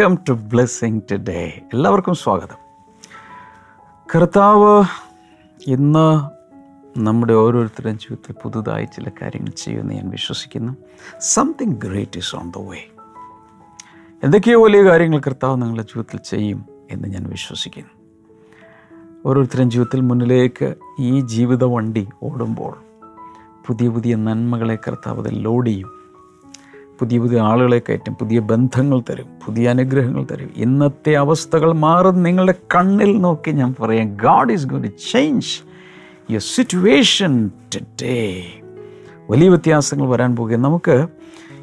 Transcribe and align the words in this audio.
Welcome 0.00 0.24
to 0.28 0.32
blessing 0.32 1.00
today 1.12 1.62
എല്ലാവർക്കും 1.74 2.14
സ്വാഗതം. 2.14 2.56
കർത്താവ് 4.16 4.84
ഇന്ന് 5.66 6.30
നമ്മുടെ 6.98 7.32
ഓരോരുത്തരുടെയും 7.32 7.98
ജീവിതത്തിൽ 7.98 8.34
പുതുതായി 8.42 8.84
ചില 8.84 9.10
കാര്യങ്ങൾ 9.22 9.50
ചെയ്യുമെന്ന് 9.50 9.94
ഞാൻ 9.94 10.08
വിശ്വസിക്കുന്നു. 10.08 10.72
Something 11.20 11.74
great 11.74 12.16
is 12.16 12.36
on 12.36 12.50
the 12.50 12.58
way 12.58 12.78
എന്തൊക്കെയോ 14.24 14.64
വലിയ 14.64 14.84
കാര്യങ്ങൾ 14.84 15.20
കർത്താവ് 15.26 15.56
നിങ്ങളുടെ 15.56 15.82
ജീവിതത്തിൽ 15.82 16.20
ചെയ്യും 16.20 16.64
എന്ന് 16.90 17.08
ഞാൻ 17.08 17.24
വിശ്വസിക്കുന്നു. 17.28 17.90
ഓരോരുത്തരും 19.26 19.70
ജീവിതത്തിൽ 19.70 20.00
മുന്നിലേക്ക് 20.00 20.74
ഈ 21.00 21.20
ജീവിത 21.20 21.64
വണ്ടി 21.64 22.08
ഓടുമ്പോൾ 22.22 22.78
പുതിയ 23.66 23.88
പുതിയ 23.88 24.16
നന്മകളെ 24.16 24.78
കർത്താവ് 24.88 25.18
അതിൽ 25.18 25.38
ലോഡ് 25.38 25.66
ചെയ്യും. 25.66 25.95
പുതിയ 27.00 27.18
പുതിയ 27.18 27.40
ആളുകളെ 27.40 27.78
കയറ്റും 27.78 28.14
പുതിയ 28.14 28.38
ബന്ധങ്ങൾ 28.38 29.02
തരും 29.10 29.26
പുതിയ 29.46 29.68
അനുഗ്രഹങ്ങൾ 29.68 30.26
തരും. 30.30 30.50
ഇന്നത്തെ 30.56 31.12
അവസ്ഥകൾ 31.12 31.72
മാറും. 31.72 32.22
നിങ്ങളുടെ 32.22 32.54
കണ്ണിൽ 32.74 33.20
നോക്കി 33.20 33.50
ഞാൻ 33.50 33.74
പറയാം 33.82 34.14
God 34.14 34.52
is 34.52 34.66
go 34.66 34.78
to 34.78 34.86
change 34.86 35.46
your 36.30 36.40
situation 36.40 37.50
today 37.74 38.44
വലിയ 39.30 39.48
വ്യത്യാസങ്ങൾ 39.48 40.08
വരാൻ 40.08 40.36
പോകുക 40.36 40.56
നമുക്ക് 40.56 41.06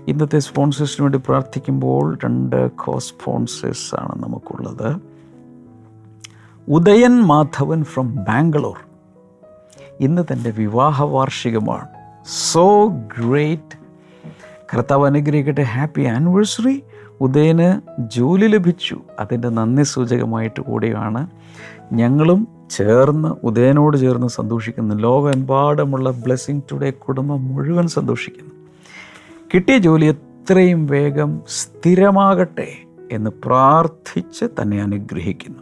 ഇന്നത്തെ 0.08 0.40
സ്പോൺസേഴ്സിന് 0.40 1.04
വേണ്ടി 1.04 1.18
പ്രാർത്ഥിക്കുമ്പോൾ 1.18 2.18
രണ്ട് 2.26 2.72
കോ 2.72 3.00
സ്പോൺസേഴ്സ് 3.00 3.96
ആണ് 3.96 4.24
നമുക്കുള്ളത്. 4.24 4.98
ഉദയൻ 6.70 7.22
മാധവൻ 7.22 7.84
ഫ്രം 7.84 8.16
ബാംഗ്ലൂർ 8.16 8.78
ഇന്ന് 10.00 10.22
തന്റെ 10.32 10.52
വിവാഹ 10.52 11.04
വാർഷികമാണ്. 11.04 11.88
സോ 12.52 12.88
ഗ്രേറ്റ് 12.88 13.83
കർത്താവ് 14.74 15.06
അനുഗ്രഹിക്കട്ടെ. 15.06 15.62
ഹാപ്പി 15.62 16.02
ആനിവേഴ്സറി 16.02 16.84
ഉദയന് 17.22 17.82
ജോലി 18.00 18.48
ലഭിച്ചു. 18.48 19.02
അതിന്റെ 19.20 19.50
നന്ദി 19.50 19.84
സൂചകമായിട്ട് 19.84 20.62
കൂടിയാണ്. 20.62 21.28
ഞങ്ങളും 21.94 22.48
ചേർന്ന് 22.70 23.46
ഉദയനോട് 23.46 23.98
ചേർന്ന് 23.98 24.28
സന്തോഷിക്കുന്നു. 24.28 24.96
ലോകമെമ്പാടുമുള്ള 24.96 26.12
ബ്ലെസ്സിങ് 26.12 26.62
ടുഡേ 26.72 26.90
കുടുംബം 26.90 27.48
മുഴുവൻ 27.48 27.88
സന്തോഷിക്കുന്നു. 27.88 28.52
കിട്ടിയ 29.54 29.78
ജോലി 29.78 30.06
എത്രയും 30.06 30.88
വേഗം 30.88 31.42
സ്ഥിരമാകട്ടെ 31.48 32.74
എന്ന് 33.12 33.32
പ്രാർത്ഥിച്ച് 33.46 34.46
തന്നെ 34.62 34.82
അനുഗ്രഹിക്കുന്നു. 34.82 35.60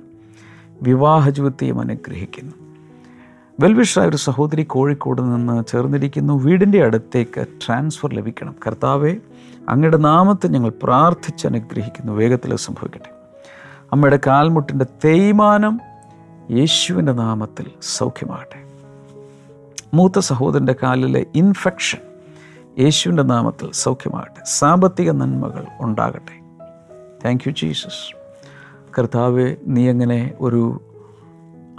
വിവാഹ 0.82 1.30
ജീവിതത്തെയും 1.30 1.80
അനുഗ്രഹിക്കുന്നു. 1.80 2.54
വെൽവിഷായ 3.62 4.08
ഒരു 4.08 4.18
സഹോദരി 4.18 4.64
കോഴിക്കോട് 4.64 5.22
നിന്ന് 5.22 5.64
ചേർന്നിരിക്കുന്നു. 5.72 6.44
വീടിന്റെ 6.44 6.84
അടുത്തേക്ക് 6.84 7.46
ട്രാൻസ്ഫർ 7.48 8.14
ലഭിക്കണം. 8.14 8.56
കർത്താവെ 8.68 9.16
അങ്ങയുടെ 9.70 9.98
നാമത്തെ 9.98 10.48
ഞങ്ങൾ 10.48 10.72
പ്രാർത്ഥിച്ച് 10.84 11.48
അനുഗ്രഹിക്കുന്നു. 11.48 12.14
വേഗത്തിൽ 12.14 12.56
സംഭവിക്കട്ടെ. 12.56 13.12
അമ്മയുടെ 13.92 14.20
കാൽമുട്ടിന്റെ 14.28 14.86
തേയ്മാനം 15.06 15.80
യേശുവിന്റെ 16.52 17.12
നാമത്തിൽ 17.12 17.66
സൗഖ്യമാകട്ടെ. 17.82 18.64
മൂത്ത 19.94 20.20
സഹോദരന്റെ 20.20 20.76
കാലിലെ 20.84 21.26
ഇൻഫെക്ഷൻ 21.36 21.98
യേശുവിന്റെ 22.80 23.24
നാമത്തിൽ 23.24 23.72
സൗഖ്യമാകട്ടെ. 23.72 24.42
സാമ്പത്തിക 24.46 25.12
നന്മകൾ 25.12 25.66
ഉണ്ടാകട്ടെ. 25.82 26.42
താങ്ക് 27.26 27.44
യു 27.48 27.52
ജീസസ് 27.52 28.16
കർത്താവ് 29.00 29.56
നീ 29.68 29.90
എങ്ങനെ 29.90 30.34
ഒരു 30.40 30.82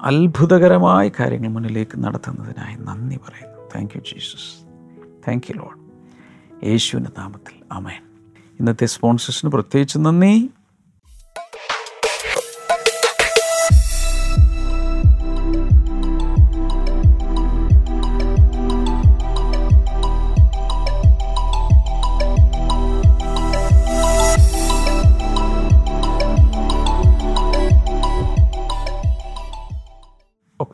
അത്ഭുതകരമായ 0.02 1.10
കാര്യങ്ങൾ 1.20 1.48
മുന്നിലേക്ക് 1.48 2.04
നടത്തുന്നതിനായി 2.04 2.76
നന്ദി 2.76 3.16
പറയുന്നു. 3.16 3.68
Thank 3.74 3.90
you 3.96 4.00
Jesus 4.00 4.64
thank 5.28 5.46
you 5.50 5.56
Lord 5.56 5.78
യേശുവിന്റെ 6.66 7.10
നാമത്തിൽ. 7.18 7.62
അമേൻ 7.72 8.02
ഇന്നത്തെ 8.60 8.86
സ്പോൺസേഴ്സിന് 8.86 9.50
പ്രത്യേകിച്ച് 9.50 9.98
നന്ദി. 9.98 10.50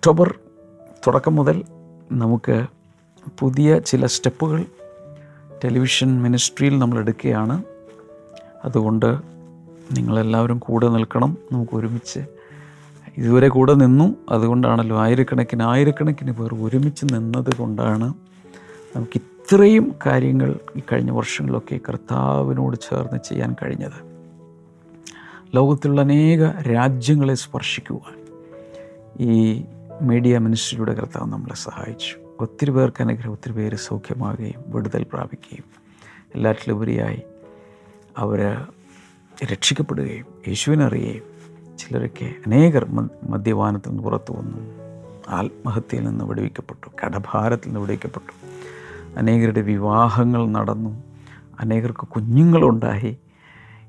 ഒക്ടോബർ 0.09 0.39
തുടക്കം 1.07 1.37
മുതൽ 1.37 1.65
നമുക്ക് 2.13 2.67
പുതിയ 3.41 3.79
ചില 3.79 4.07
സ്റ്റെപ്പുകൾ 4.07 4.65
ടെലിവിഷൻ 5.65 6.23
മിനിസ്ട്രിയിൽ 6.23 6.79
നമ്മൾ 6.79 6.99
എടുക്കുകയാണ്. 6.99 7.63
അതുകൊണ്ട് 8.65 9.07
നിങ്ങളെല്ലാവരും 9.97 10.59
കൂടെ 10.59 10.89
നിൽക്കണം. 10.89 11.37
നമുക്ക് 11.53 11.77
ഒരുമിച്ച് 11.77 12.21
ഇതുവരെ 13.17 13.49
കൂടെ 13.49 13.75
നിന്നു. 13.75 14.15
അതുകൊണ്ടാണല്ലോ 14.31 15.01
ആയിരക്കണക്കിന് 15.01 15.63
ആയിരക്കണക്കിന് 15.63 16.33
പേർ 16.33 16.55
ഒരുമിച്ച് 16.55 17.05
നിന്നത് 17.05 17.55
കൊണ്ടാണ് 17.55 18.15
നമുക്ക് 18.97 19.19
ഇത്രയും 19.19 19.95
കാര്യങ്ങൾ 20.07 20.59
ഈ 20.77 20.83
കഴിഞ്ഞ 20.93 21.11
വർഷങ്ങളിലൊക്കെ 21.11 21.81
കർത്താവിനോട് 21.89 22.77
ചേർന്ന് 22.77 23.19
ചെയ്യാൻ 23.29 23.57
കഴിഞ്ഞത്. 23.63 24.29
ലോകത്തിലുള്ള 25.55 26.01
അനേക 26.01 26.51
രാജ്യങ്ങളെ 26.51 27.35
സ്പർശിക്കുവാൻ. 27.35 28.19
ഈ 29.21 29.65
മീഡിയ 30.03 30.39
മിനിസ്ട്രിയുടെ 30.39 30.95
കർത്താവ് 30.95 31.33
നമ്മളെ 31.33 31.55
സഹായിച്ചു. 31.55 32.17
ഒത്തിരി 32.41 32.71
പേർക്ക് 32.71 33.03
അനുഗ്രഹം 33.03 33.33
ഒത്തിരി 33.33 33.53
പേര് 33.53 33.77
സൗഖ്യമാകുകയും 33.77 34.65
വിടുതൽ 34.67 35.03
പ്രാപിക്കുകയും 35.03 35.65
എല്ലാറ്റിലുപരിയായി 36.35 37.23
അവർ 38.19 38.67
രക്ഷിക്കപ്പെടുകയും 39.53 40.27
യേശുവിനറിയുകയും 40.49 41.23
ചിലരൊക്കെ 41.79 42.35
അനേകർ 42.47 42.87
മദ്യപാനത്തിൽ 43.23 43.89
നിന്ന് 43.89 44.03
പുറത്തു 44.03 44.33
വന്നു. 44.33 44.61
ആത്മഹത്യയിൽ 45.29 46.09
നിന്ന് 46.09 46.25
വിടുവിക്കപ്പെട്ടു. 46.25 46.91
കടഭാരത്തിൽ 47.05 47.69
നിന്ന് 47.69 47.81
വിടുവിക്കപ്പെട്ടു. 47.81 48.33
അനേകരുടെ 49.19 49.61
വിവാഹങ്ങൾ 49.61 50.49
നടന്നു. 50.49 51.03
അനേകർക്ക് 51.61 52.09
കുഞ്ഞുങ്ങളുണ്ടായി. 52.09 53.19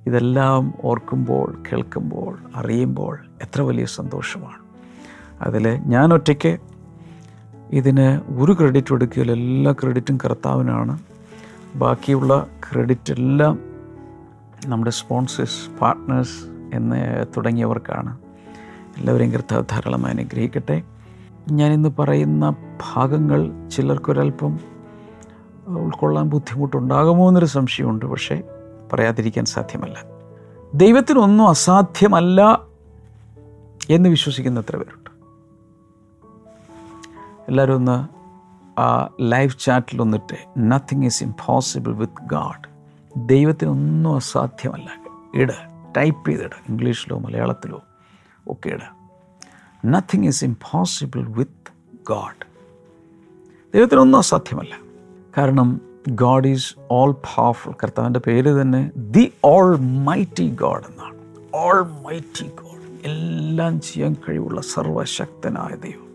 ഇതെല്ലാം 0.08 0.74
ഓർക്കുമ്പോൾ 0.84 1.64
കേൾക്കുമ്പോൾ 1.72 2.40
അറിയുമ്പോൾ 2.56 3.20
എത്ര 3.42 3.62
വലിയ 3.62 3.86
സന്തോഷമാണ്. 3.86 4.69
അതിൽ 5.42 5.68
ഞാൻ 5.68 6.14
ഒറ്റയ്ക്ക് 6.14 6.58
ഇതിന് 7.72 8.22
ഒരു 8.40 8.54
ക്രെഡിറ്റ് 8.54 8.94
എടുക്കുകയില്ല 8.94 9.32
എല്ലാ 9.32 9.72
ക്രെഡിറ്റും 9.72 10.18
കർത്താവിനാണ്. 10.26 11.00
ബാക്കിയുള്ള 11.76 12.48
ക്രെഡിറ്റ് 12.72 13.12
എല്ലാം 13.12 13.60
നമ്മുടെ 14.66 14.92
സ്പോൺസേഴ്സ് 14.92 15.80
പാർട്ട്നേഴ്സ് 15.80 16.46
എന്ന് 16.74 17.26
തുടങ്ങിയവർക്കാണ്. 17.38 18.18
എല്ലാവരെയും 18.98 19.32
കർത്താവ് 19.32 19.64
ധാരാളമായി 19.72 20.14
അനുഗ്രഹിക്കട്ടെ. 20.14 20.82
ഞാനിന്ന് 21.52 21.90
പറയുന്ന 22.00 22.56
ഭാഗങ്ങൾ 22.94 23.70
ചിലർക്കൊരല്പം 23.70 24.60
ഉൾക്കൊള്ളാൻ 25.68 26.30
ബുദ്ധിമുട്ടുണ്ടാകുമോ 26.30 27.28
എന്നൊരു 27.28 27.46
സംശയമുണ്ട്. 27.46 28.06
പക്ഷേ 28.06 28.42
പറയാതിരിക്കാൻ 28.94 29.46
സാധ്യമല്ല. 29.46 30.04
ദൈവത്തിനൊന്നും 30.74 31.48
അസാധ്യമല്ല 31.48 32.62
എന്ന് 33.90 34.10
വിശ്വസിക്കുന്ന 34.10 34.60
എത്ര 34.60 34.76
പേരുണ്ട് 34.76 34.99
എല്ലാവരും 37.50 37.76
ഒന്ന് 37.76 38.08
ആ 38.80 39.10
ലൈവ് 39.22 39.52
ചാറ്റിൽ 39.60 40.02
വന്നിട്ട് 40.02 40.36
nothing 40.58 41.06
is 41.06 41.24
impossible 41.24 41.96
with 41.96 42.24
God 42.24 42.70
ദൈവത്തിനൊന്നും 43.18 44.16
അസാധ്യമല്ല. 44.16 44.90
ഇട. 45.36 45.52
ടൈപ്പ് 45.98 46.30
ചെയ്തിട 46.30 46.50
ഇംഗ്ലീഷിലോ 46.70 47.20
മലയാളത്തിലോ 47.20 47.82
ഒക്കെ 48.48 48.70
ഇട. 48.70 48.80
Nothing 49.86 50.26
is 50.26 50.46
impossible 50.46 51.26
with 51.26 51.72
God 52.10 52.48
ദൈവത്തിനൊന്നും 53.74 54.20
അസാധ്യമല്ല. 54.20 54.76
കാരണം 55.38 55.82
ഗാഡ് 56.10 56.48
ഈസ് 56.48 56.76
ഓൾ 56.92 57.12
പവർഫുൾ 57.12 57.72
കർത്താവിന്റെ 57.72 58.20
പേര് 58.28 58.62
തന്നെ 58.62 58.92
ദി 58.98 59.34
ഓൾ 59.46 59.80
മൈറ്റി 59.80 60.56
ഗാഡ് 60.56 60.84
എന്നാണ്. 60.92 61.16
ഓൾ 61.56 61.82
മൈറ്റി 61.82 62.48
ഗോഡ് 62.48 63.08
എല്ലാം 63.08 63.82
ചെയ്യാൻ 63.82 64.16
കഴിവുള്ള 64.30 64.62
സർവശക്തനായ 64.62 65.76
ദൈവം. 65.76 66.09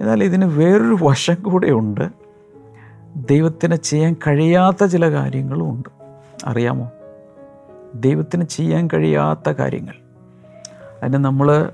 എന്നാൽ 0.00 0.24
ഇതിന് 0.24 0.44
വേറൊരു 0.44 0.96
വശം 1.02 1.34
കൂടെ 1.34 1.66
ഉണ്ട്. 1.66 2.08
ദൈവത്തിന് 3.16 3.74
ചെയ്യാൻ 3.74 4.16
കഴിയാത്ത 4.26 4.84
ചില 4.84 5.10
കാര്യങ്ങളും 5.10 5.70
ഉണ്ട്. 5.70 5.88
അറിയാമോ? 6.46 6.90
ദൈവത്തിന് 7.94 8.44
ചെയ്യാൻ 8.44 8.88
കഴിയാത്ത 8.94 9.50
കാര്യങ്ങൾ. 9.50 9.94
അതിന് 11.02 11.24
നമ്മൾ 11.24 11.70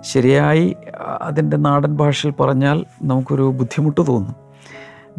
ശരിയായി 0.00 0.76
അതിന്റെ 1.22 1.56
നാടൻ 1.56 1.96
ഭാഷയിൽ 1.96 2.32
പറഞ്ഞാൽ 2.32 2.84
നമുക്കൊരു 3.02 3.42
ബുദ്ധിമുട്ട് 3.42 4.06
തോന്നും. 4.06 4.34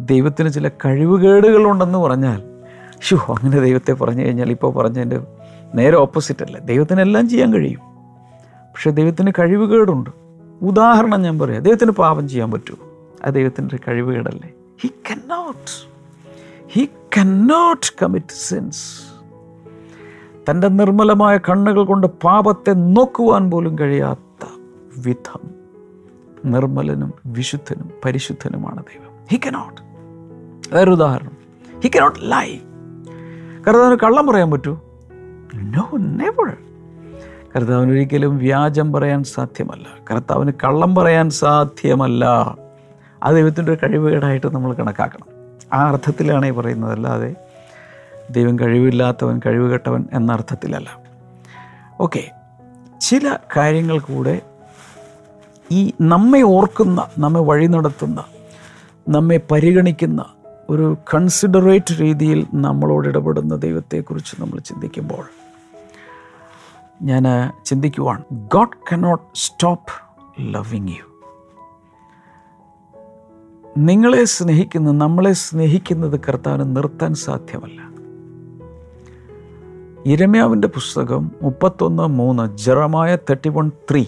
ദൈവത്തിന് 0.00 0.48
ചില 0.48 0.68
കഴിവുകേടുകളുണ്ടെന്ന് 0.68 1.98
പറഞ്ഞാൽ 1.98 2.42
ഷോ 3.02 3.16
അങ്ങനെ 3.16 3.60
ദൈവത്തെ 3.60 3.92
പറഞ്ഞു 3.92 4.22
കഴിഞ്ഞാൽ 4.22 4.50
ഇപ്പോൾ 4.50 4.72
പറഞ്ഞതിന്റെ 4.72 5.20
നേരെ 5.74 5.96
ഓപ്പോസിറ്റ് 5.96 6.44
അല്ല? 6.44 6.58
ദൈവത്തിനെല്ലാം 6.58 7.28
ചെയ്യാൻ 7.28 7.52
കഴിയും. 7.52 7.80
പക്ഷേ 8.72 8.90
ദൈവത്തിന് 8.90 9.30
കഴിവുകേടുണ്ട്. 9.38 10.21
ഉദാഹരണം 10.60 11.22
ഞാൻ 11.22 11.38
പറയാം. 11.38 11.56
അദ്ദേഹത്തിന് 11.56 11.90
പാപം 11.90 12.28
ചെയ്യാൻ 12.28 12.50
പറ്റുമോ 12.50 12.78
അദ്ദേഹത്തിന്റെ 13.24 13.78
കഴിവുകേടല്ലേ? 13.88 14.52
He 14.80 14.88
cannot 14.88 15.88
he 16.68 16.88
cannot 17.18 17.92
commit 18.02 18.32
sins 18.32 19.12
തന്റെ 20.50 20.68
നിർമ്മലമായ 20.68 21.36
കണ്ണുകൾ 21.36 21.84
കൊണ്ട് 21.84 22.06
പാപത്തെ 22.06 22.72
നോക്കുവാൻ 22.72 23.50
പോലും 23.50 23.78
കഴിയാത്ത 23.78 24.48
വിധം 24.98 25.50
നിർമ്മലനും 26.44 27.14
വിശുദ്ധനും 27.26 27.90
പരിശുദ്ധനുമാണ് 28.04 28.82
ദൈവം. 28.82 29.10
ഹി 29.30 29.40
കനോട്ട് 29.46 29.80
വേറൊരു 30.74 30.90
ഉദാഹരണം. 30.90 31.36
ഹി 31.80 31.90
കനോട്ട് 31.96 32.18
ലൈ 32.22 32.56
കാരണം 33.66 33.96
കള്ളം 33.96 34.26
പറയാൻ 34.26 34.50
പറ്റൂ? 34.50 34.80
നോ 35.54 35.88
നെവർ 35.96 36.56
കർത്താവിന് 37.56 37.90
ഒരിക്കലും 37.90 38.38
വ്യാജം 38.38 38.92
പറയാൻ 38.92 39.24
സാധ്യമല്ല. 39.24 39.86
കർത്താവിന് 40.10 40.52
കള്ളം 40.64 40.94
പറയാൻ 40.94 41.30
സാധ്യമല്ല. 41.30 42.24
അത് 43.22 43.34
ദൈവത്തിന്റെ 43.34 43.72
ഒരു 43.72 43.86
കഴിവുകേടായിട്ട് 43.86 44.54
നമ്മൾ 44.54 44.74
കണക്കാക്കണം. 44.74 45.58
ആ 45.72 45.88
അർത്ഥത്തിലാണ് 45.88 46.46
ഈ 46.46 46.50
പറയുന്നത്. 46.50 46.92
അല്ലാതെ 46.92 47.34
ദൈവം 48.30 48.58
കഴിവില്ലാത്തവൻ 48.58 49.40
കഴിവുകെട്ടവൻ 49.46 50.04
എന്ന 50.12 50.32
അർത്ഥത്തിലല്ല. 50.32 51.00
ഓക്കെ. 52.00 52.30
ചില 53.00 53.36
കാര്യങ്ങൾ 53.56 53.98
കൂടെ 53.98 54.40
ഈ 55.70 55.92
നമ്മെ 56.00 56.42
ഓർക്കുന്ന 56.42 57.06
നമ്മെ 57.18 57.40
വഴി 57.40 57.66
നടത്തുന്ന 57.66 58.24
നമ്മെ 59.08 59.40
പരിഗണിക്കുന്ന 59.50 60.24
ഒരു 60.70 60.96
കൺസിഡറേറ്റ് 61.14 62.00
രീതിയിൽ 62.00 62.46
നമ്മളോട് 62.54 63.08
ഇടപെടുന്ന 63.08 63.56
ദൈവത്തെക്കുറിച്ച് 63.56 64.36
നമ്മൾ 64.40 64.58
ചിന്തിക്കുമ്പോൾ 64.58 65.41
ഞാൻ 67.02 67.52
ചിന്തിക്കുവാണ്. 67.64 68.24
God 68.32 68.76
cannot 68.92 69.24
stop 69.34 69.92
loving 70.40 70.88
you 70.88 71.20
നിങ്ങളെ 73.78 74.24
സ്നേഹിക്കുന്ന 74.24 74.90
നമ്മളെ 74.90 75.32
സ്നേഹിക്കുന്നത് 75.32 76.20
കർത്താവിന് 76.28 76.76
നിർത്താൻ 76.76 77.14
സാധ്യമല്ല. 77.14 77.92
ഇരമ്യാവിന്റെ 80.06 80.68
പുസ്തകം 80.68 81.30
മുപ്പത്തൊന്ന് 81.42 82.02
മൂന്ന് 82.02 82.56
ജറമായ 82.56 83.16
തേർട്ടി 83.16 83.48
വൺ 83.48 83.70
ത്രീ. 83.90 84.04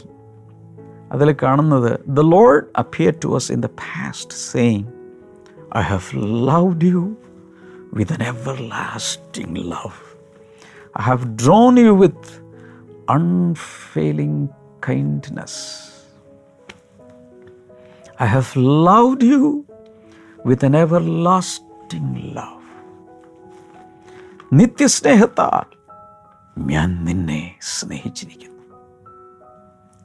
അതിൽ 1.12 1.36
കാണുന്നത് 1.42 2.00
the 2.08 2.20
Lord 2.20 2.64
appear 2.78 3.14
to 3.24 3.34
us 3.34 3.52
in 3.52 3.60
the 3.60 3.66
past 3.66 4.34
saying 4.52 4.84
I 5.76 5.80
have 5.80 6.22
loved 6.48 6.84
you 6.84 7.16
with 7.94 8.12
an 8.12 8.22
everlasting 8.60 9.58
love 9.58 9.98
I 10.98 11.02
have 11.02 11.24
drawn 11.24 11.78
you 11.78 11.90
with 11.90 12.43
unfailing 13.10 14.50
kindness 14.88 15.90
I 18.22 18.26
have 18.26 18.86
loved 18.86 19.24
you 19.24 19.64
with 20.46 20.66
an 20.66 20.76
everlasting 21.24 22.36
love 22.36 22.64
നിത്യസ്നേഹത്താൽ 24.52 25.74
ഞാൻ 26.58 27.04
നിന്നെ 27.04 27.58
സ്നേഹിച്ചിരിക്കുന്നു. 27.60 28.78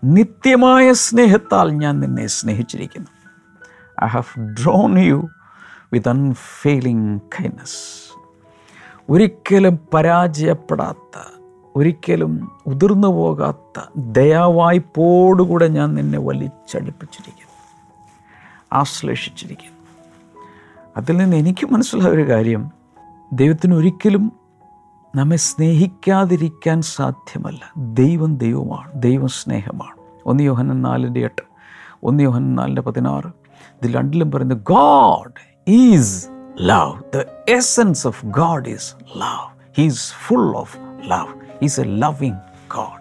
നിത്യമായ 0.04 0.94
സ്നേഹത്താൽ 0.94 1.72
ഞാൻ 1.72 2.00
നിന്നെ 2.00 2.28
സ്നേഹിച്ചിരിക്കുന്നു. 2.28 3.08
I 4.04 4.08
have 4.08 4.40
drawn 4.40 5.00
you 5.00 5.30
with 5.94 6.10
unfailing 6.10 7.22
kindness 7.22 8.10
ഒരിക്കലും 9.10 9.80
പരാജയപ്പെടാത്ത 9.94 11.39
ഒരിക്കലും 11.76 12.52
ഉതിർന്നു 12.68 13.08
പോകാത്ത 13.08 13.82
ദയാവായ്പോടുകൂടെ 13.98 15.68
ഞാൻ 15.68 15.96
നിന്നെ 15.96 16.20
വലിച്ചടുപ്പിച്ചിരിക്കുന്നു. 16.20 17.50
ആശ്ലേഷിച്ചിരിക്കുന്നു. 18.74 19.80
അതിൽ 20.98 21.18
നിന്ന് 21.18 21.38
എനിക്ക് 21.38 21.66
മനസ്സിലായ 21.66 22.12
ഒരു 22.12 22.30
കാര്യം 22.30 22.72
ദൈവത്തിന് 23.34 23.74
ഒരിക്കലും 23.74 24.32
നമ്മെ 25.16 25.36
സ്നേഹിക്കാതിരിക്കാൻ 25.36 26.82
സാധ്യമല്ല. 26.82 27.72
ദൈവം 27.78 28.38
ദൈവമാണ് 28.38 28.92
ദൈവം 28.96 29.28
സ്നേഹമാണ്. 29.28 29.98
ഒന്ന് 30.26 30.44
യോഹനൻ 30.44 30.82
നാലിന്റെ 30.82 31.20
എട്ട് 31.20 31.42
ഒന്ന് 32.04 32.24
യോഹനൻ 32.24 32.56
നാലിന്റെ 32.56 32.82
പതിനാറ്. 32.82 33.28
ഇതിൽ 33.82 33.96
രണ്ടിലും 33.96 34.32
പറയുന്നത് 34.32 34.58
God 34.58 35.32
is 35.68 36.28
love 36.62 37.18
the 37.18 37.24
essence 37.50 38.08
of 38.08 38.26
God 38.26 38.70
is 38.70 38.94
love 39.18 39.82
he's 39.82 40.14
full 40.28 40.58
of 40.58 40.78
love 41.04 41.39
is 41.62 41.82
a 41.82 41.84
loving 41.84 42.40
God 42.76 43.00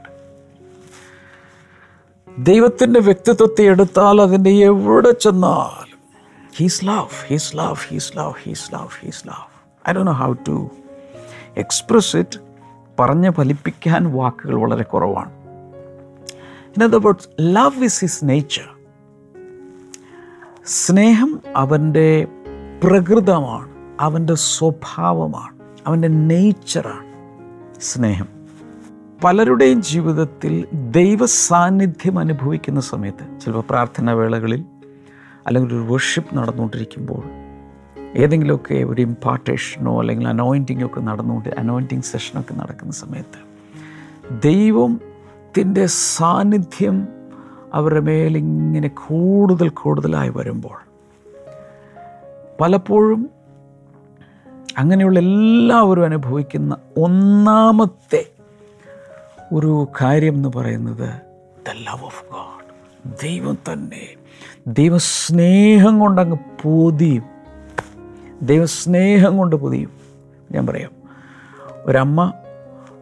ദൈവത്തിന്റെ 2.38 3.00
വ്യക്തിത്വത്തെ 3.00 3.62
എടുത്താൽ 3.62 4.22
അതിന്റെ 4.22 4.50
എവിടെ 4.50 5.10
ചെന്നാലും 5.10 5.98
he's 6.56 6.84
love 6.84 7.08
he's 7.26 7.56
love 7.56 7.74
he's 7.88 8.18
love 8.18 8.32
he's 8.42 8.74
love 8.74 8.88
he's 9.00 9.28
love 9.28 9.90
I 9.90 9.92
do 9.92 10.02
know 10.02 10.12
how 10.12 10.32
to 10.32 10.70
express 11.56 12.16
it 12.16 12.38
പറഞ്ഞ് 13.00 13.30
ഫലിപ്പിക്കാൻ 13.30 14.12
വാക്കുകൾ 14.12 14.54
വളരെ 14.60 14.82
കുറവാണ്. 14.82 15.32
In 16.68 16.84
other 16.84 16.98
words 16.98 17.28
love 17.40 17.84
is 17.84 18.00
his 18.00 18.20
nature 18.22 18.68
സ്നേഹം 20.64 21.40
അവന്റെ 21.56 22.26
പ്രകൃതമാണ് 22.84 23.68
അവന്റെ 24.00 24.34
സ്വഭാവമാണ് 24.34 25.58
അവന്റെ 25.86 26.08
നേച്ചറാണ് 26.08 27.04
സ്നേഹം. 27.80 28.37
പലരുടെയും 29.24 29.82
ജീവിതത്തിൽ 29.82 30.64
ദൈവ 30.74 31.26
സാന്നിധ്യം 31.26 32.18
അനുഭവിക്കുന്ന 32.18 32.80
സമയത്ത് 32.80 33.40
ചിലപ്പോൾ 33.40 33.64
പ്രാർത്ഥനാ 33.70 34.12
വേളകളിൽ 34.12 34.64
അല്ലെങ്കിൽ 35.46 35.74
ഒരു 35.74 35.92
വർഷിപ്പ് 35.92 36.36
നടന്നുകൊണ്ടിരിക്കുമ്പോൾ 36.36 37.22
ഏതെങ്കിലുമൊക്കെ 38.16 38.74
ഒരു 38.74 39.00
ഇമ്പാർട്ടേഷനോ 39.00 40.00
അല്ലെങ്കിൽ 40.00 40.28
അനോയിന്റിങ്ങോ 40.28 40.86
ഒക്കെ 40.86 41.00
നടന്നുകൊണ്ട് 41.00 41.48
അനോയിന്റിങ് 41.48 42.02
സെഷനൊക്കെ 42.02 42.54
നടക്കുന്ന 42.54 42.92
സമയത്ത് 42.92 43.40
ദൈവത്തിന്റെ 44.44 45.86
സാന്നിധ്യം 45.86 47.08
അവരുടെ 47.74 48.00
മേലിങ്ങനെ 48.00 48.88
കൂടുതൽ 48.88 49.68
കൂടുതലായി 49.68 50.28
വരുമ്പോൾ 50.28 50.78
പലപ്പോഴും 52.60 53.30
അങ്ങനെയുള്ള 54.78 55.18
എല്ലാവരും 55.18 56.04
അനുഭവിക്കുന്ന 56.04 56.76
ഒന്നാമത്തെ 56.96 58.37
ഒരു 59.52 59.88
കാര്യം 60.02 60.34
എന്ന് 60.34 60.48
പറയുന്നത് 60.48 61.08
ദ 61.66 61.70
ലവ് 61.70 62.04
ഓഫ് 62.04 62.24
ഗോഡ് 62.24 62.58
ദൈവം 63.22 63.58
തന്നെ. 63.72 64.14
ദൈവസ്നേഹം 64.66 65.98
കൊണ്ടങ്ങ് 65.98 66.36
പൊതിയും. 66.62 67.22
ദൈവസ്നേഹം 68.42 69.38
കൊണ്ട് 69.38 69.56
പൊതിയും. 69.56 69.90
ഞാൻ 70.52 70.66
പറയാം. 70.66 70.90
ഒരമ്മ 71.84 72.32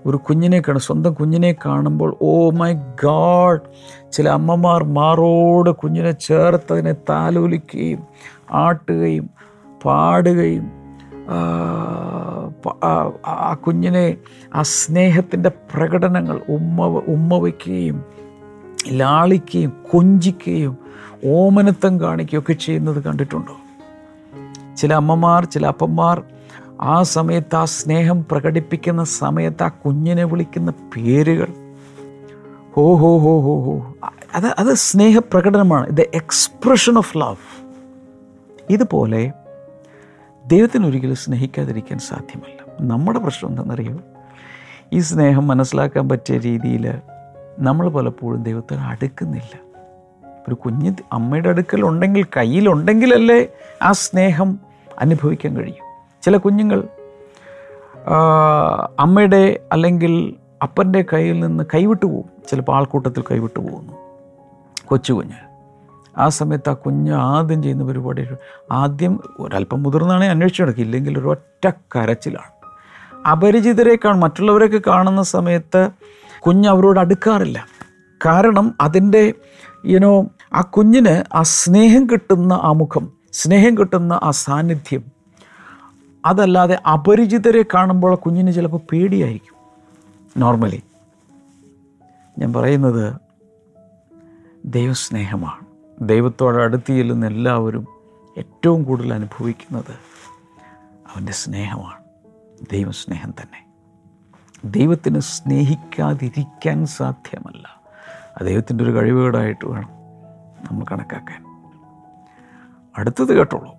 ഒരു 0.06 0.16
കുഞ്ഞിനെ 0.16 0.60
കാണും 0.60 0.80
സ്വന്തം 0.80 1.12
കുഞ്ഞിനെ 1.12 1.56
കാണുമ്പോൾ 1.66 2.16
ഓ 2.22 2.50
മൈ 2.50 2.72
ഗാഡ്. 2.72 3.60
ചില 4.12 4.28
അമ്മമാർ 4.28 4.84
മാറോട് 4.84 5.70
കുഞ്ഞിനെ 5.70 6.10
ചേർത്ത് 6.10 6.72
അതിനെ 6.72 6.92
താലോലിക്കുകയും 6.92 8.02
ആട്ടുകയും 8.52 9.30
പാടുകയും 9.84 10.75
ആ 12.84 13.54
കുഞ്ഞിനെ 13.54 14.16
ആ 14.54 14.62
സ്നേഹത്തിന്റെ 14.62 15.48
പ്രകടനങ്ങൾ 15.48 16.42
ഉമ്മ 16.48 16.82
ഉമ്മ 16.86 17.34
വയ്ക്കുകയും 17.34 18.04
ലാളിക്കുകയും 18.92 19.72
കൊഞ്ചിക്കുകയും 19.90 20.78
ഓമനത്വം 21.24 22.00
കാണിക്കുകയും 22.00 22.40
ഒക്കെ 22.40 22.52
ചെയ്യുന്നത് 22.52 23.04
കണ്ടിട്ടുണ്ടോ? 23.04 23.56
ചില 24.76 24.94
അമ്മമാർ 24.94 25.44
ചില 25.44 25.66
അപ്പന്മാർ 25.66 26.22
ആ 26.80 27.02
സമയത്ത് 27.02 27.56
ആ 27.56 27.64
സ്നേഹം 27.64 28.26
പ്രകടിപ്പിക്കുന്ന 28.30 29.04
സമയത്ത് 29.04 29.62
ആ 29.62 29.68
കുഞ്ഞിനെ 29.68 30.24
വിളിക്കുന്ന 30.24 30.70
പേരുകൾ. 30.96 31.48
ഹോ 32.74 32.94
ഹോ 32.94 33.18
ഹോ 33.18 33.40
ഹോ 33.40 33.60
ഹോ. 33.60 33.94
അത് 34.34 34.46
അത് 34.58 34.74
സ്നേഹപ്രകടനമാണ്. 34.74 35.96
ദ 35.96 36.00
എക്സ്പ്രഷൻ 36.00 36.98
ഓഫ് 36.98 37.18
ലവ് 37.18 37.66
ഇതുപോലെ 38.70 39.32
ദൈവത്തിന് 40.46 40.86
ഒരിക്കലും 40.86 41.16
സ്നേഹിക്കാതിരിക്കാൻ 41.16 41.98
സാധ്യമല്ല. 41.98 42.72
നമ്മുടെ 42.80 43.18
പ്രശ്നം 43.18 43.48
എന്താണെന്നറിയോ? 43.48 43.98
ഈ 44.92 44.98
സ്നേഹം 44.98 45.48
മനസ്സിലാക്കാൻ 45.48 46.08
പറ്റിയ 46.08 46.38
രീതിയിൽ 46.38 46.94
നമ്മൾ 47.58 47.88
പലപ്പോഴും 47.88 48.42
ദൈവത്തിന് 48.42 48.80
അടുക്കുന്നില്ല. 48.80 49.60
ഒരു 50.48 50.54
കുഞ്ഞ് 50.54 50.94
അമ്മയുടെ 51.12 51.48
അടുക്കൽ 51.48 51.84
ഉണ്ടെങ്കിൽ 51.84 52.26
കയ്യിലുണ്ടെങ്കിലല്ലേ 52.36 53.46
ആ 53.82 53.92
സ്നേഹം 53.92 54.60
അനുഭവിക്കാൻ 54.98 55.56
കഴിയും. 55.56 55.84
ചില 56.22 56.36
കുഞ്ഞുങ്ങൾ 56.36 56.88
അമ്മയുടെ 58.98 59.60
അല്ലെങ്കിൽ 59.72 60.34
അപ്പന്റെ 60.62 61.04
കയ്യിൽ 61.12 61.40
നിന്ന് 61.40 61.64
കൈവിട്ടു 61.74 62.06
പോകും 62.06 62.30
ചിലപ്പോൾ 62.48 62.76
ആൾക്കൂട്ടത്തിൽ 62.76 63.24
കൈവിട്ടു 63.30 63.60
പോകുന്നു. 63.60 63.92
കൊച്ചു 64.84 65.12
കുഞ്ഞ് 65.12 65.45
ആ 66.18 66.28
സമയത്ത് 66.28 66.70
ആ 66.70 66.72
കുഞ്ഞ് 66.72 67.12
ആദ്യം 67.12 67.62
ചെയ്യുന്ന 67.62 67.84
പരിപാടി 67.84 68.26
ആദ്യം 68.72 69.20
ഒരല്പം 69.40 69.82
മുതിർന്നാണെങ്കിൽ 69.82 70.30
അന്വേഷിച്ചു 70.30 70.62
നടക്കുക 70.62 70.82
ഇല്ലെങ്കിൽ 70.82 71.18
ഒരു 71.18 71.26
ഒറ്റ 71.26 71.70
കരച്ചിലാണ്. 71.96 72.56
അപരിചിതരെക്കാൾ 73.28 74.16
മറ്റുള്ളവരൊക്കെ 74.16 74.80
കാണുന്ന 74.86 75.22
സമയത്ത് 75.22 75.90
കുഞ്ഞ് 76.46 76.68
അവരോട് 76.68 77.00
അടുക്കാറില്ല. 77.00 77.66
കാരണം 78.26 78.74
അതിന്റെ 78.80 79.32
യുനോ 79.86 80.26
ആ 80.54 80.60
കുഞ്ഞിന് 80.60 81.36
ആ 81.36 81.42
സ്നേഹം 81.42 82.06
കിട്ടുന്ന 82.06 82.52
ആ 82.52 82.72
മുഖം 82.72 83.12
സ്നേഹം 83.32 83.78
കിട്ടുന്ന 83.78 84.20
ആ 84.22 84.30
സാന്നിധ്യം 84.30 85.04
അതല്ലാതെ 86.26 86.78
അപരിചിതരെ 86.92 87.64
കാണുമ്പോൾ 87.74 88.14
കുഞ്ഞിന് 88.14 88.52
ചിലപ്പോൾ 88.52 88.80
പേടിയായിരിക്കും. 88.92 89.56
നോർമലി 90.36 90.82
ഞാൻ 92.38 92.52
പറയുന്നത് 92.52 93.16
ദൈവസ്നേഹമാണ്. 94.64 95.65
ദൈവത്തോട് 96.00 96.56
അടുത്ത് 96.56 96.92
ചെല്ലുന്ന 96.92 97.26
എല്ലാവരും 97.26 97.86
ഏറ്റവും 98.38 98.82
കൂടുതൽ 98.82 99.14
അനുഭവിക്കുന്നത് 99.14 99.92
അവന്റെ 101.14 101.32
സ്നേഹമാണ്. 101.32 102.04
ദൈവസ്നേഹം 102.72 103.30
തന്നെ. 103.30 103.66
ദൈവത്തിന് 104.64 105.20
സ്നേഹിക്കാതിരിക്കാൻ 105.20 106.86
സാധ്യമല്ല. 106.86 107.80
ആ 108.40 108.44
ദൈവത്തിന്റെ 108.44 108.84
ഒരു 108.84 108.94
കഴിവുകേടായിട്ട് 108.94 109.66
വേണം 109.66 109.88
നമ്മൾ 110.70 110.84
കണക്കാക്കാൻ. 110.92 111.44
അടുത്തത് 112.98 113.36
കേട്ടോളൂ. 113.36 113.74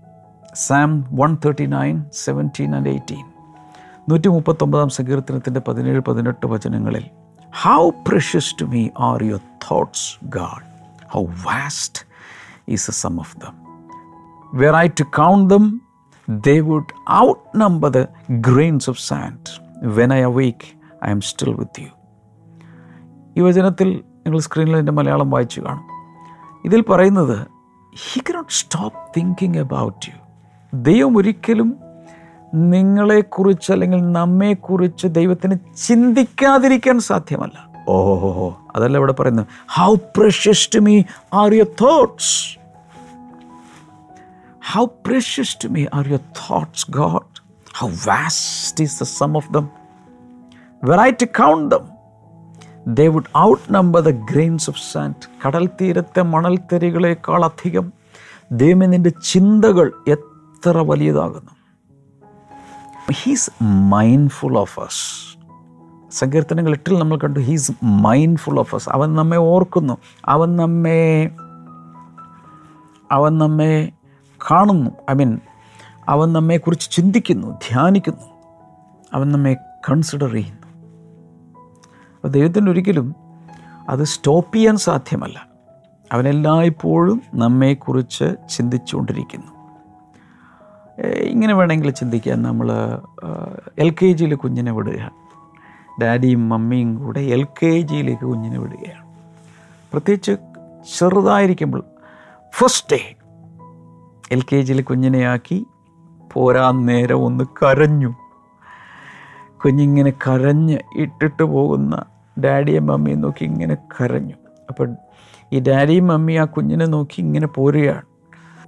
Psalm 0.53 1.05
one 1.11 1.37
thirty 1.45 1.65
nine 1.65 2.05
seventeen 2.13 2.75
and 2.75 2.89
eighteen. 2.89 3.25
നൂറ്റി 4.09 4.27
മുപ്പത്തൊമ്പതാം 4.27 4.89
സങ്കീർത്തനത്തിന്റെ 4.89 5.61
പതിനേഴ് 5.67 5.99
പതിനെട്ട് 5.99 6.45
വചനങ്ങളിൽ 6.45 7.09
how 7.61 7.89
precious 7.89 8.55
to 8.61 8.65
me 8.65 8.89
are 8.99 9.23
your 9.23 9.39
thoughts 9.71 10.25
God 10.25 10.67
how 11.09 11.25
vast 11.25 12.06
is 12.67 12.91
a 12.91 12.93
sum 12.93 13.19
of 13.19 13.37
them 13.37 13.55
were 14.55 14.75
I 14.75 14.87
to 14.87 15.03
count 15.03 15.53
them 15.53 15.81
they 16.29 16.59
would 16.59 16.93
outnumber 17.57 17.89
the 17.89 18.05
grains 18.31 18.89
of 18.89 18.99
sand 18.99 19.49
when 19.83 20.13
I 20.13 20.21
awake 20.21 20.77
I 21.05 21.09
am 21.09 21.21
still 21.21 21.53
with 21.53 21.81
you 21.81 21.87
ഈ 23.37 23.41
വചനത്തിൽ 23.41 24.03
നിങ്ങൾ 24.25 24.39
സ്ക്രീനിൽ 24.39 24.77
എന്റെ 24.77 24.91
മലയാളം 24.91 25.29
വായിച്ചു 25.29 25.61
കാണും. 25.61 25.83
ഇതിൽ 26.65 26.81
പറയുന്നത് 26.81 27.47
he 27.95 28.19
cannot 28.19 28.53
stop 28.53 29.19
thinking 29.19 29.57
about 29.57 30.11
you 30.11 30.15
ദൈവം 30.75 31.17
ഒരിക്കലും 31.17 31.75
നിങ്ങളെക്കുറിച്ച് 32.53 33.71
അല്ലെങ്കിൽ 33.71 34.11
നമ്മെക്കുറിച്ച് 34.11 35.07
ദൈവത്തിന് 35.07 35.55
ചിന്തിക്കാതിരിക്കാൻ 35.87 36.99
സാധ്യമല്ല. 36.99 37.69
ഓഹോ 37.87 38.57
അതല്ല 38.75 38.97
ഇവിടെ 38.97 39.13
പറയുന്നത് 39.13 39.47
how 39.71 39.95
precious 39.95 40.69
to 40.75 40.79
me 40.79 41.03
are 41.33 41.53
your 41.53 41.67
thoughts 41.81 42.56
how 44.75 44.85
precious 44.85 45.57
to 45.63 45.67
me 45.67 45.85
are 45.93 46.07
your 46.07 46.19
thoughts 46.51 46.91
God 46.91 47.41
how 47.77 47.87
vast 48.05 48.83
is 48.83 49.03
the 49.03 49.03
sum 49.03 49.37
of 49.37 49.53
them 49.53 49.69
to 51.19 51.25
count 51.25 51.75
them 51.75 51.89
they 52.95 53.07
would 53.07 53.37
outnumber 53.73 54.01
the 54.01 54.09
grains 54.09 54.69
of 54.69 54.79
sand 54.93 55.15
കടൽ 55.45 55.69
തീരത്തെ 55.81 56.21
മണൽത്തരികളേക്കാൾ 56.21 57.45
അധികം 57.45 57.93
ദൈവമേ 58.51 58.97
ചിന്തകൾ 59.09 59.91
എത്ര 60.07 60.77
വലിയതാകുന്നു. 60.77 61.51
He's 63.11 63.51
mindful 63.63 64.57
of 64.57 64.79
us 64.79 65.37
സങ്കീർത്തനങ്ങൾ 66.09 66.71
എട്ടിൽ 66.71 66.99
നമ്മൾ 66.99 67.17
കണ്ടു 67.17 67.39
ഹീസ് 67.39 67.71
മൈൻഡ്ഫുൾ 67.83 68.59
ഓഫ് 68.59 68.75
അസ് 68.75 68.89
അവൻ 68.89 69.15
നമ്മെ 69.15 69.37
ഓർക്കുന്നു. 69.37 69.97
അവൻ 70.25 70.55
നമ്മെ 70.55 71.31
അവൻ 73.11 73.37
നമ്മെ 73.37 73.91
കാണുന്നു. 74.51 74.91
ഐ 75.11 75.13
മീൻ 75.13 75.39
അവൻ 76.09 76.33
നമ്മെക്കുറിച്ച് 76.33 76.91
ചിന്തിക്കുന്നു 76.91 77.47
ധ്യാനിക്കുന്നു. 77.47 78.23
അവൻ 79.13 79.31
നമ്മെ 79.31 79.53
കൺസിഡർ 79.89 80.33
ചെയ്യുന്നു. 80.33 80.67
അപ്പോൾ 82.15 82.27
ദൈവത്തിന് 82.27 82.69
ഒരിക്കലും 82.69 83.15
അത് 83.89 84.03
സ്റ്റോപ്പ് 84.03 84.55
ചെയ്യാൻ 84.55 84.77
സാധ്യമല്ല. 84.77 85.47
അവനെല്ലായ്പ്പോഴും 86.11 87.21
നമ്മെക്കുറിച്ച് 87.33 88.35
ചിന്തിച്ചുകൊണ്ടിരിക്കുന്നു. 88.49 89.57
ഇങ്ങനെ 91.07 91.53
വേണമെങ്കിൽ 91.53 91.91
ചിന്തിക്കാം. 91.91 92.41
നമ്മൾ 92.41 92.71
എൽ 93.77 93.89
കെ 93.89 94.11
ജിയിൽ 94.11 94.35
കുഞ്ഞിനെ 94.35 94.71
വിടുകയാണ്. 94.71 95.11
ഡാഡിയും 96.01 96.49
മമ്മിയും 96.49 96.95
കൂടെ 96.95 97.19
എൽ 97.19 97.43
കെ 97.43 97.81
ജിയിലേക്ക് 97.81 98.25
കുഞ്ഞിനെ 98.25 98.59
വിടുകയാണ്. 98.59 99.07
പ്രത്യേകിച്ച് 99.91 100.31
ചെറുതായിരിക്കുമ്പോൾ 100.97 101.83
ഫസ്റ്റ് 102.53 102.95
ഡേ 102.95 103.15
എൽ 104.31 104.41
കെ 104.41 104.61
ജിയിൽ 104.61 104.81
കുഞ്ഞിനെയാക്കി 104.81 105.65
പോരാൻ 106.33 106.85
നേരം 106.85 107.23
ഒന്ന് 107.23 107.43
കരഞ്ഞു. 107.43 108.13
കുഞ്ഞിങ്ങനെ 109.65 110.11
കരഞ്ഞ് 110.11 110.77
ഇട്ടിട്ട് 110.95 111.43
പോകുന്ന 111.43 112.03
ഡാഡിയും 112.39 112.85
മമ്മിയും 112.87 113.21
നോക്കി 113.21 113.43
ഇങ്ങനെ 113.43 113.75
കരഞ്ഞു. 113.75 114.33
അപ്പോൾ 114.69 114.95
ഈ 115.53 115.59
ഡാഡിയും 115.59 116.07
മമ്മിയും 116.07 116.41
ആ 116.41 116.45
കുഞ്ഞിനെ 116.45 116.85
നോക്കി 116.85 117.21
ഇങ്ങനെ 117.21 117.47
പോരുകയാണ്. 117.47 118.01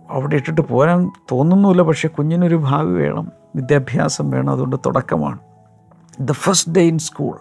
അവിടെ 0.10 0.36
ഇട്ടിട്ട് 0.36 0.62
പോരാൻ 0.62 1.12
തോന്നുന്നുമില്ല 1.32 1.82
പക്ഷേ 1.82 2.08
കുഞ്ഞിനൊരു 2.08 2.56
ഭാവി 2.56 2.92
വേണം 2.92 3.32
വിദ്യാഭ്യാസം 3.56 4.30
വേണം 4.30 4.52
അതുകൊണ്ട് 4.52 4.76
തുടക്കമാണ്. 4.86 5.40
The 6.20 6.32
first 6.32 6.72
day 6.72 6.82
in 6.82 6.98
school 6.98 7.38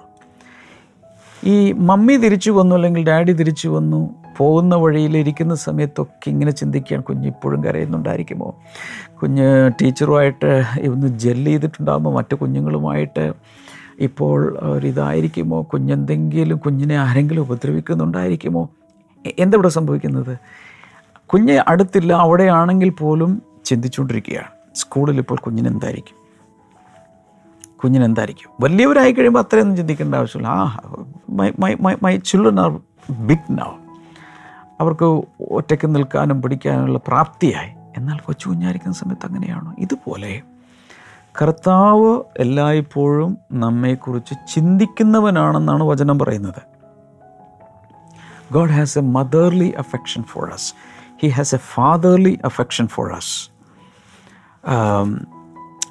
ഈ 1.44 1.72
മമ്മി 1.72 2.16
തിരിച്ചു 2.16 2.50
വന്നു 2.50 2.76
അല്ലെങ്കിൽ 2.76 3.06
ഡാഡി 3.06 3.32
തിരിച്ചു 3.32 3.68
വന്നു 3.68 4.14
പോകുന്ന 4.38 4.74
വഴിയിൽ 4.74 5.16
ഇരിക്കുന്ന 5.16 5.54
സമയത്തൊക്കെ 5.54 6.30
ഇങ്ങനെ 6.30 6.50
ചിന്തിക്കുകയാണ്. 6.50 7.04
കുഞ്ഞ് 7.04 7.26
ഇപ്പോഴും 7.26 7.64
കരയുന്നുണ്ടായിരിക്കുമോ? 7.64 8.54
കുഞ്ഞ് 9.22 9.70
ടീച്ചറുമായിട്ട് 9.82 10.62
ഇന്ന് 10.80 11.18
ജെല്ല് 11.18 11.50
ചെയ്തിട്ടുണ്ടാകുമ്പോൾ 11.50 12.14
മറ്റു 12.14 12.34
കുഞ്ഞുങ്ങളുമായിട്ട് 12.34 13.32
ഇപ്പോൾ 13.98 14.58
ഒരിതായിരിക്കുമോ? 14.60 15.62
കുഞ്ഞെന്തെങ്കിലും 15.62 16.58
കുഞ്ഞിനെ 16.58 16.96
ആരെങ്കിലും 16.96 17.40
ഉപദ്രവിക്കുന്നുണ്ടായിരിക്കുമോ? 17.40 18.68
എന്തവിടെ 19.38 19.68
സംഭവിക്കുന്നത്? 19.68 20.38
കുഞ്ഞ് 21.26 21.62
അടുത്തില്ല 21.68 22.12
അവിടെയാണെങ്കിൽ 22.12 22.88
പോലും 22.88 23.42
ചിന്തിച്ചുകൊണ്ടിരിക്കുകയാണ്. 23.64 24.46
സ്കൂളിൽ 24.74 25.18
ഇപ്പോൾ 25.18 25.34
കുഞ്ഞിനെന്തായിരിക്കും? 25.34 26.16
കുഞ്ഞിനെന്തായിരിക്കും? 27.84 28.50
വലിയവരായി 28.60 29.12
കഴിയുമ്പോൾ 29.12 29.40
അത്രയൊന്നും 29.40 29.76
ചിന്തിക്കേണ്ട 29.76 30.14
ആവശ്യമില്ല. 30.14 30.48
ആ 30.48 30.78
my 31.30 31.50
my 31.80 31.94
my 32.02 32.16
children 32.16 32.60
are 32.60 32.80
big 33.10 33.52
now 33.52 33.87
അവർക്ക് 34.80 35.22
ഒറ്റയ്ക്ക് 35.50 35.94
നിൽക്കാനും 35.94 36.42
പിടിക്കാനുള്ള 36.42 36.98
പ്രാപ്തിയായി. 37.06 37.72
എന്നാൽ 37.96 38.18
കൊച്ചു 38.18 38.48
കുഞ്ഞായിരിക്കുന്ന 38.48 38.94
സമയത്ത് 38.94 39.26
അങ്ങനെയാണോ? 39.26 39.74
ഇതുപോലെ 39.78 40.42
കർത്താവ് 41.42 42.22
എല്ലായ്പ്പോഴും 42.38 43.38
നമ്മെക്കുറിച്ച് 43.52 44.34
ചിന്തിക്കുന്നവനാണെന്നാണ് 44.54 45.84
വചനം 45.84 46.18
പറയുന്നത്. 46.18 46.62
God 48.52 48.70
has 48.70 48.98
a 48.98 49.02
motherly 49.02 49.74
affection 49.78 50.22
for 50.22 50.50
us 50.50 50.74
he 51.22 51.28
has 51.28 51.54
a 51.54 51.58
fatherly 51.58 52.38
affection 52.44 52.86
for 52.86 53.12
us 53.12 53.50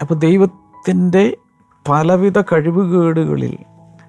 അപ്പോൾ 0.02 0.14
ദൈവത്തിന്റെ 0.14 1.38
പലവിധ 1.90 2.42
കഴിവുകേടുകളിൽ 2.42 3.58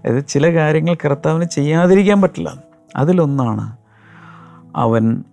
അതായത് 0.05 0.27
ചില 0.27 0.55
കാര്യങ്ങൾ 0.55 0.97
കർത്താവിന് 1.05 1.45
ചെയ്യാതിരിക്കാൻ 1.45 2.23
പറ്റില്ല. 2.23 2.51
അതിലൊന്നാണ് 2.97 3.78
അവൻ 4.77 5.25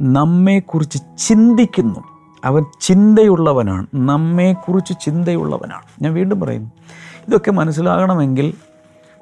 നമ്മെക്കുറിച്ച് 0.00 0.98
ചിന്തിക്കുന്നു. 1.18 2.00
അവൻ 2.44 2.64
ചിന്തയുള്ളവനാണ്. 2.80 3.86
നമ്മെക്കുറിച്ച് 3.94 4.94
ചിന്തയുള്ളവനാണ്. 5.00 6.02
ഞാൻ 6.02 6.14
വീണ്ടും 6.14 6.40
പറയുന്നു. 6.40 6.70
ഇതൊക്കെ 7.28 7.50
മനസ്സിലാകണമെങ്കിൽ 7.50 8.54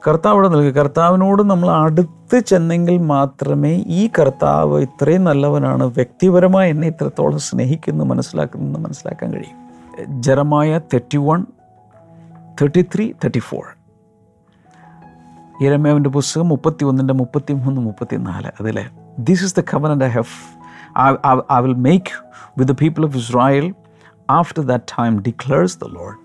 കർത്താവ് 0.08 0.52
നൽകുക 0.52 0.72
കർത്താവിനോട് 0.72 1.42
നമ്മൾ 1.42 1.70
അടുത്ത് 1.70 2.38
ചെന്നെങ്കിൽ 2.38 2.98
മാത്രമേ 2.98 3.84
ഈ 3.86 4.10
കർത്താവ് 4.18 4.80
ഇത്രയും 4.80 5.24
നല്ലവനാണ്. 5.24 5.84
വ്യക്തിപരമായി 5.84 6.70
എന്നെ 6.70 6.88
ഇത്രത്തോളം 6.88 7.38
സ്നേഹിക്കുന്നു 7.38 8.04
മനസ്സിലാക്കുന്നു 8.04 8.78
മനസ്സിലാക്കാൻ 8.78 9.32
കഴിയും. 9.32 9.70
Jeremiah 10.22 10.78
thirty 10.78 11.16
one 11.16 11.42
thirty 12.44 12.82
three 12.82 13.12
thirty 13.12 13.38
four 13.38 13.64
ഇരമേവന്റെ 15.66 16.10
പുസ്തകം 16.10 16.48
മുപ്പത്തി 16.48 16.84
ഒന്നിന്റെ 16.84 17.14
മുപ്പത്തി 17.14 17.52
മൂന്ന് 17.52 17.80
മുപ്പത്തി 17.80 18.16
നാല് 18.16 18.62
This 19.18 19.42
is 19.42 19.52
the 19.52 19.62
covenant 19.62 20.02
I 20.02 20.08
have. 20.08 20.30
I, 20.94 21.16
I, 21.24 21.40
I 21.58 21.60
will 21.60 21.74
make 21.74 22.12
with 22.56 22.68
the 22.68 22.74
people 22.74 23.04
of 23.04 23.14
Israel 23.14 23.72
after 24.28 24.62
that 24.62 24.86
time, 24.86 25.20
declares 25.22 25.76
the 25.76 25.88
Lord. 25.88 26.16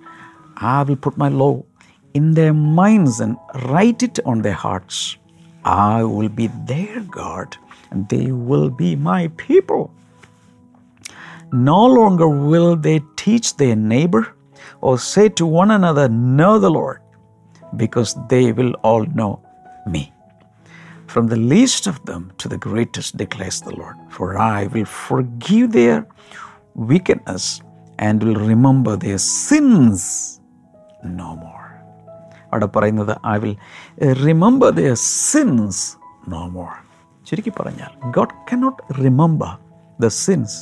I 0.58 0.84
will 0.84 0.96
put 0.96 1.18
my 1.18 1.30
law 1.30 1.63
in 2.13 2.34
their 2.34 2.54
minds 2.54 3.20
and 3.20 3.38
write 3.65 4.04
it 4.04 4.20
on 4.25 4.42
their 4.42 4.54
hearts. 4.54 5.18
I 5.65 6.04
will 6.04 6.30
be 6.30 6.48
their 6.68 7.01
God, 7.01 7.58
and 7.92 8.08
they 8.08 8.32
will 8.32 8.70
be 8.70 8.96
my 8.96 9.27
people. 9.38 9.92
No 11.51 11.86
longer 11.86 12.27
will 12.27 12.75
they 12.75 13.01
teach 13.15 13.58
their 13.58 13.75
neighbor 13.75 14.36
or 14.82 15.00
say 15.00 15.30
to 15.30 15.46
one 15.46 15.72
another, 15.72 16.08
Know 16.10 16.60
the 16.60 16.70
Lord, 16.70 17.01
because 17.75 18.15
they 18.30 18.51
will 18.51 18.74
all 18.84 19.06
know 19.06 19.42
me. 19.88 20.13
From 21.14 21.26
the 21.26 21.40
least 21.52 21.85
of 21.87 21.97
them 22.05 22.23
to 22.38 22.49
the 22.49 22.59
greatest 22.59 23.17
declares 23.17 23.61
the 23.61 23.75
Lord, 23.76 23.97
for 24.09 24.26
I 24.38 24.67
will 24.67 24.90
forgive 25.07 25.73
their 25.73 25.99
wickedness 26.93 27.45
and 27.99 28.23
will 28.23 28.40
remember 28.52 28.93
their 28.97 29.21
sins 29.47 30.02
no 31.21 31.31
more. 31.37 31.57
അവിടെ 32.52 32.67
പറയുന്നത് 32.67 33.12
I 33.26 33.37
will 33.38 33.52
remember 34.26 34.71
the 34.79 34.85
sins 35.31 35.83
no 36.29 36.43
more 36.49 36.71
ചുരുക്കി 37.26 37.52
പറഞ്ഞാൽ 37.61 37.93
God 38.17 38.37
cannot 38.50 38.81
remember 39.02 39.50
the 40.00 40.09
sins 40.25 40.57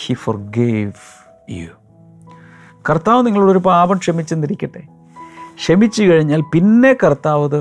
he 0.00 0.14
forgave 0.58 1.02
you 1.58 1.70
കർത്താവ് 2.88 3.20
നിങ്ങളോടൊരു 3.26 3.62
പാപം 3.70 3.98
ക്ഷമിച്ചെന്നിരിക്കട്ടെ 3.98 4.82
ക്ഷമിച്ചു 5.60 6.02
കഴിഞ്ഞാൽ 6.02 6.40
പിന്നെ 6.54 6.92
കർത്താവ് 7.02 7.44
അത് 7.50 7.60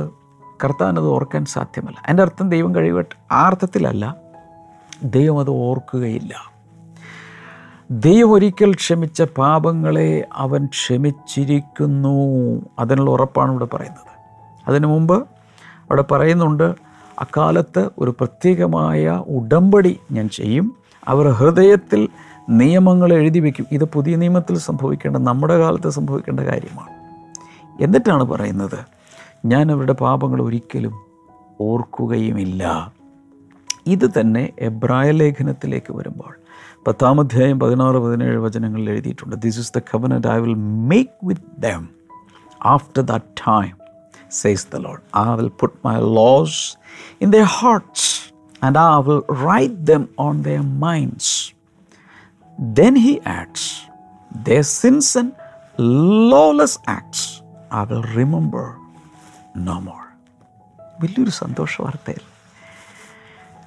കർത്താവിനത് 0.65 1.05
ഓർക്കാൻ 1.05 1.45
സാധ്യമല്ല. 1.45 2.03
എന്റെ 2.09 2.23
അർത്ഥം 2.23 2.49
ദൈവം 2.49 2.75
കഴിവട്ടെ. 2.75 3.35
ആ 3.35 3.47
അർത്ഥത്തിലല്ല 3.47 4.17
ദൈവം 5.03 5.39
അത് 5.39 5.51
ഓർക്കുകയില്ല. 5.51 6.35
ദൈവം 7.91 8.33
ഒരിക്കൽ 8.33 8.75
ക്ഷമിച്ച 8.75 9.23
പാപങ്ങളെ 9.23 10.27
അവൻ 10.35 10.67
ക്ഷമിച്ചിരിക്കുന്നു. 10.67 12.63
അതിനുള്ള 12.79 13.11
ഉറപ്പാണ് 13.11 13.51
ഇവിടെ 13.51 13.65
പറയുന്നത്. 13.65 14.09
അതിനു 14.69 14.87
മുമ്പ് 14.87 15.19
അവിടെ 15.79 16.03
പറയുന്നുണ്ട് 16.03 16.75
അക്കാലത്ത് 17.19 17.91
ഒരു 17.99 18.11
പ്രത്യേകമായ 18.11 19.09
ഉടമ്പടി 19.09 20.01
ഞാൻ 20.13 20.29
ചെയ്യും. 20.29 20.77
അവർ 21.09 21.29
ഹൃദയത്തിൽ 21.29 22.09
നിയമങ്ങൾ 22.51 23.13
എഴുതി 23.13 23.39
വയ്ക്കും. 23.39 23.67
ഇത് 23.73 23.85
പുതിയ 23.85 24.17
നിയമത്തിൽ 24.17 24.59
സംഭവിക്കേണ്ട 24.59 25.17
നമ്മുടെ 25.17 25.59
കാലത്ത് 25.59 25.91
സംഭവിക്കേണ്ട 25.91 26.41
കാര്യമാണ്. 26.41 26.99
എന്നിട്ടാണ് 27.83 28.25
പറയുന്നത് 28.25 28.98
ഞാൻ 29.45 29.73
അവരുടെ 29.73 29.93
പാപങ്ങൾ 30.05 30.41
ഒരിക്കലും 30.43 30.95
ഓർക്കുകയുമില്ല 31.61 32.93
ഇത് 33.87 34.07
തന്നെ 34.19 34.43
എബ്രായ 34.71 35.11
ലേഖനത്തിലേക്ക് 35.11 35.93
വരുമ്പോൾ 35.93 36.33
പത്താം 36.87 37.21
അധ്യായം 37.21 37.59
പതിനാറ് 37.59 37.99
പതിനേഴ് 38.05 38.39
വചനങ്ങളിൽ 38.39 38.91
എഴുതിയിട്ടുണ്ട് 38.91 39.37
this 39.37 39.59
is 39.59 39.73
the 39.73 39.83
covenant 39.93 40.29
I 40.29 40.39
will 40.39 40.59
make 40.93 41.17
with 41.25 41.49
them 41.59 41.85
after 42.61 43.03
that 43.03 43.43
time 43.47 43.75
says 44.31 44.65
the 44.65 44.79
Lord. 44.79 45.03
I 45.15 45.35
will 45.35 45.51
put 45.51 45.83
my 45.83 45.99
laws 45.99 46.77
in 47.21 47.31
their 47.31 47.45
hearts 47.45 48.33
and 48.63 48.77
I 48.77 48.99
will 48.99 49.23
write 49.43 49.87
them 49.87 50.09
on 50.19 50.43
their 50.43 50.63
minds. 50.63 51.55
Then 52.59 52.97
he 52.97 53.21
adds, 53.23 53.85
their 54.31 54.63
sins 54.63 55.17
and 55.17 55.33
lawless 55.79 56.79
acts 56.87 57.43
I 57.71 57.85
will 57.85 58.03
remember 58.03 58.78
no 59.57 59.81
more 59.81 60.09
വലിയൊരു 61.03 61.31
സന്തോഷ 61.31 61.81
വാർത്തയിൽ. 61.81 62.21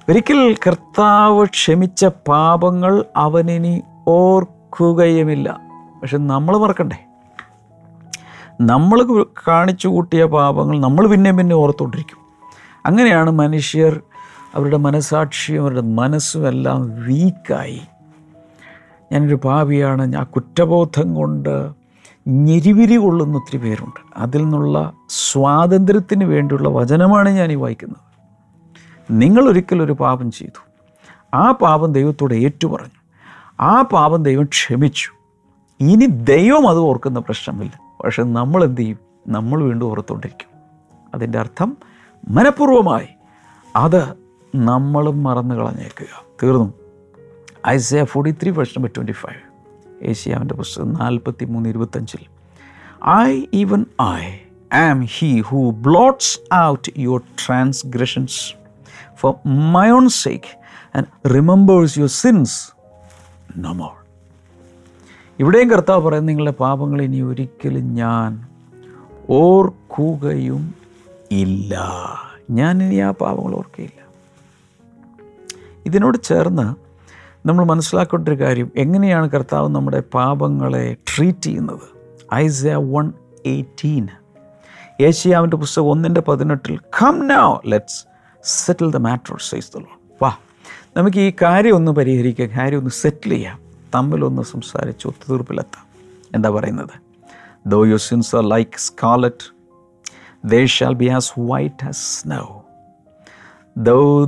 ഒരിക്കൽ 0.08 0.56
കർത്താവ് 0.66 1.46
ക്ഷമിച്ച 1.46 2.04
പാപങ്ങൾ 2.04 3.04
അവനിനി 3.16 3.82
ഓർക്കുകയുമില്ല. 4.08 5.60
പക്ഷെ 6.02 6.18
നമ്മൾ 6.18 6.58
മറക്കണ്ടേ? 6.58 7.04
നമ്മൾ 8.60 9.26
കാണിച്ചു 9.48 9.88
കൂട്ടിയ 9.88 10.24
പാപങ്ങൾ 10.24 10.80
നമ്മൾ 10.80 11.06
പിന്നെയും 11.06 11.36
പിന്നെ 11.36 11.56
ഓർത്തുകൊണ്ടിരിക്കും. 11.56 12.18
അങ്ങനെയാണ് 12.86 13.30
മനുഷ്യർ 13.30 14.00
അവരുടെ 14.54 14.76
മനസാക്ഷിയും 14.76 15.62
അവരുടെ 15.62 15.80
മനസ്സും 15.80 16.48
എല്ലാം 16.48 17.04
വീക്കായി 17.04 17.82
ഞാനൊരു 19.12 19.34
പാപിയാണ് 19.34 20.12
ഞാൻ 20.12 20.24
കുറ്റബോധം 20.24 21.14
കൊണ്ട് 21.14 21.81
ഞെരിവിരി 22.28 22.94
കൊള്ളുന്ന 22.94 23.36
ഒത്തിരി 23.36 23.62
പേരുണ്ട്. 23.62 24.00
അതിൽ 24.16 24.42
നിന്നുള്ള 24.42 24.92
സ്വാതന്ത്ര്യത്തിന് 25.08 26.24
വേണ്ടിയുള്ള 26.24 26.68
വചനമാണ് 26.68 27.28
ഞാൻ 27.28 27.52
ഈ 27.52 27.54
വായിക്കുന്നത്. 27.54 28.12
നിങ്ങൾ 29.10 29.48
ഒരിക്കലൊരു 29.48 29.92
പാപം 29.92 30.30
ചെയ്തു. 30.30 30.70
ആ 31.34 31.50
പാപം 31.50 31.92
ദൈവത്തോട് 31.92 32.34
ഏറ്റുപറഞ്ഞു. 32.34 33.02
ആ 33.60 33.82
പാപം 33.82 34.22
ദൈവം 34.22 34.44
ക്ഷമിച്ചു. 34.44 35.10
ഇനി 35.80 36.06
ദൈവം 36.06 36.68
അത് 36.68 36.78
ഓർക്കുന്ന 36.78 37.20
പ്രശ്നമില്ല. 37.20 37.80
പക്ഷെ 38.04 38.22
നമ്മൾ 38.22 38.64
എന്ത് 38.64 38.80
ചെയ്യും? 38.80 38.98
നമ്മൾ 39.28 39.62
വീണ്ടും 39.62 39.86
ഓർത്തുകൊണ്ടിരിക്കും. 39.86 40.48
അതിന്റെ 41.14 41.38
അർത്ഥം 41.38 41.76
മനഃപൂർവമായി 42.28 43.08
അത് 43.76 44.14
നമ്മളും 44.56 45.22
മറന്നു 45.22 45.54
കളഞ്ഞേക്കുക 45.54 46.24
തീർന്നു. 46.42 46.72
Isaiah 47.78 48.04
forty 48.04 48.36
three 48.42 48.50
number 48.50 48.90
twenty 48.96 49.12
five 49.12 49.51
ഏഷ്യാവിന്റെ 50.02 50.54
പുസ്തകം 50.54 50.92
നാൽപ്പത്തി 50.92 51.44
മൂന്ന് 51.44 51.68
ഇരുപത്തഞ്ചിൽ. 51.68 52.26
I 53.08 53.44
even 53.54 53.84
I 54.02 54.22
am 54.76 55.04
he 55.04 55.40
who 55.40 55.70
blots 55.70 56.54
out 56.54 56.92
your 56.98 57.20
transgressions 57.46 58.54
for 59.16 59.34
my 59.46 59.88
own 59.88 60.08
sake 60.08 60.44
and 60.96 61.34
remembers 61.34 61.98
your 61.98 62.08
sins 62.08 62.72
no 63.56 63.72
more 63.72 63.90
ഇവിടെയും 65.38 65.70
കർത്താവ് 65.70 66.02
പറയുന്നത് 66.02 66.28
നിങ്ങളുടെ 66.28 66.50
പാപങ്ങൾ 66.50 67.02
ഇനി 67.02 67.20
ഒരിക്കലും 67.20 67.94
ഞാൻ 67.94 68.48
ഓർക്കുകയും 69.30 70.74
ഇല്ല. 71.30 71.88
ഞാൻ 72.50 72.82
ഇനി 72.82 72.96
ആ 72.96 73.10
പാപങ്ങൾ 73.10 73.54
ഓർക്കുകയില്ല. 73.54 74.06
ഇതിനോട് 75.86 76.22
ചേർന്ന് 76.22 76.81
നമ്മൾ 77.46 77.64
മനസ്സിലാക്കേണ്ട 77.64 78.28
ഒരു 78.28 78.40
കാര്യം 78.40 78.72
എങ്ങനെയാണ് 78.76 79.30
കർത്താവ് 79.30 79.68
നമ്മുടെ 79.68 80.00
പാപങ്ങളെ 80.00 80.96
ട്രീറ്റ് 81.16 81.42
ചെയ്യുന്നത്? 81.42 81.80
ഐസ 82.34 82.66
വൺ 82.66 83.12
എയ്റ്റീൻ 83.46 84.08
ഏഷ്യാവിന്റെ 85.00 85.56
പുസ്തകം 85.56 85.84
ഒന്നിന്റെ 85.84 86.20
പതിനെട്ടിൽ 86.20 86.78
come 87.02 87.28
now 87.28 87.56
let's 87.66 88.06
settle 88.42 88.90
the 88.90 88.96
matter 88.96 89.36
says 89.48 89.70
വാ 90.22 90.32
നമുക്ക് 90.96 91.18
ഈ 91.18 91.32
കാര്യം 91.42 91.74
ഒന്ന് 91.74 91.92
പരിഹരിക്കാം 91.92 92.48
കാര്യം 92.58 92.78
ഒന്ന് 92.78 92.90
സെറ്റിൽ 92.90 93.30
ചെയ്യാം. 93.30 93.58
തമ്മിലൊന്ന് 93.94 94.42
സംസാരിച്ച് 94.42 95.06
ഒത്തുതീർപ്പിലെത്താം. 95.06 95.86
എന്താ 96.34 96.50
പറയുന്നത്? 96.50 97.00
Though 97.66 97.84
you 97.84 97.96
sins 97.96 98.36
are 98.36 98.48
like 98.48 98.78
scarlet 98.78 99.54
they 100.44 100.66
shall 100.66 100.94
be 100.94 101.08
as 101.08 101.32
white 101.38 101.86
as 101.86 102.22
snow 102.22 102.64
though 103.76 104.24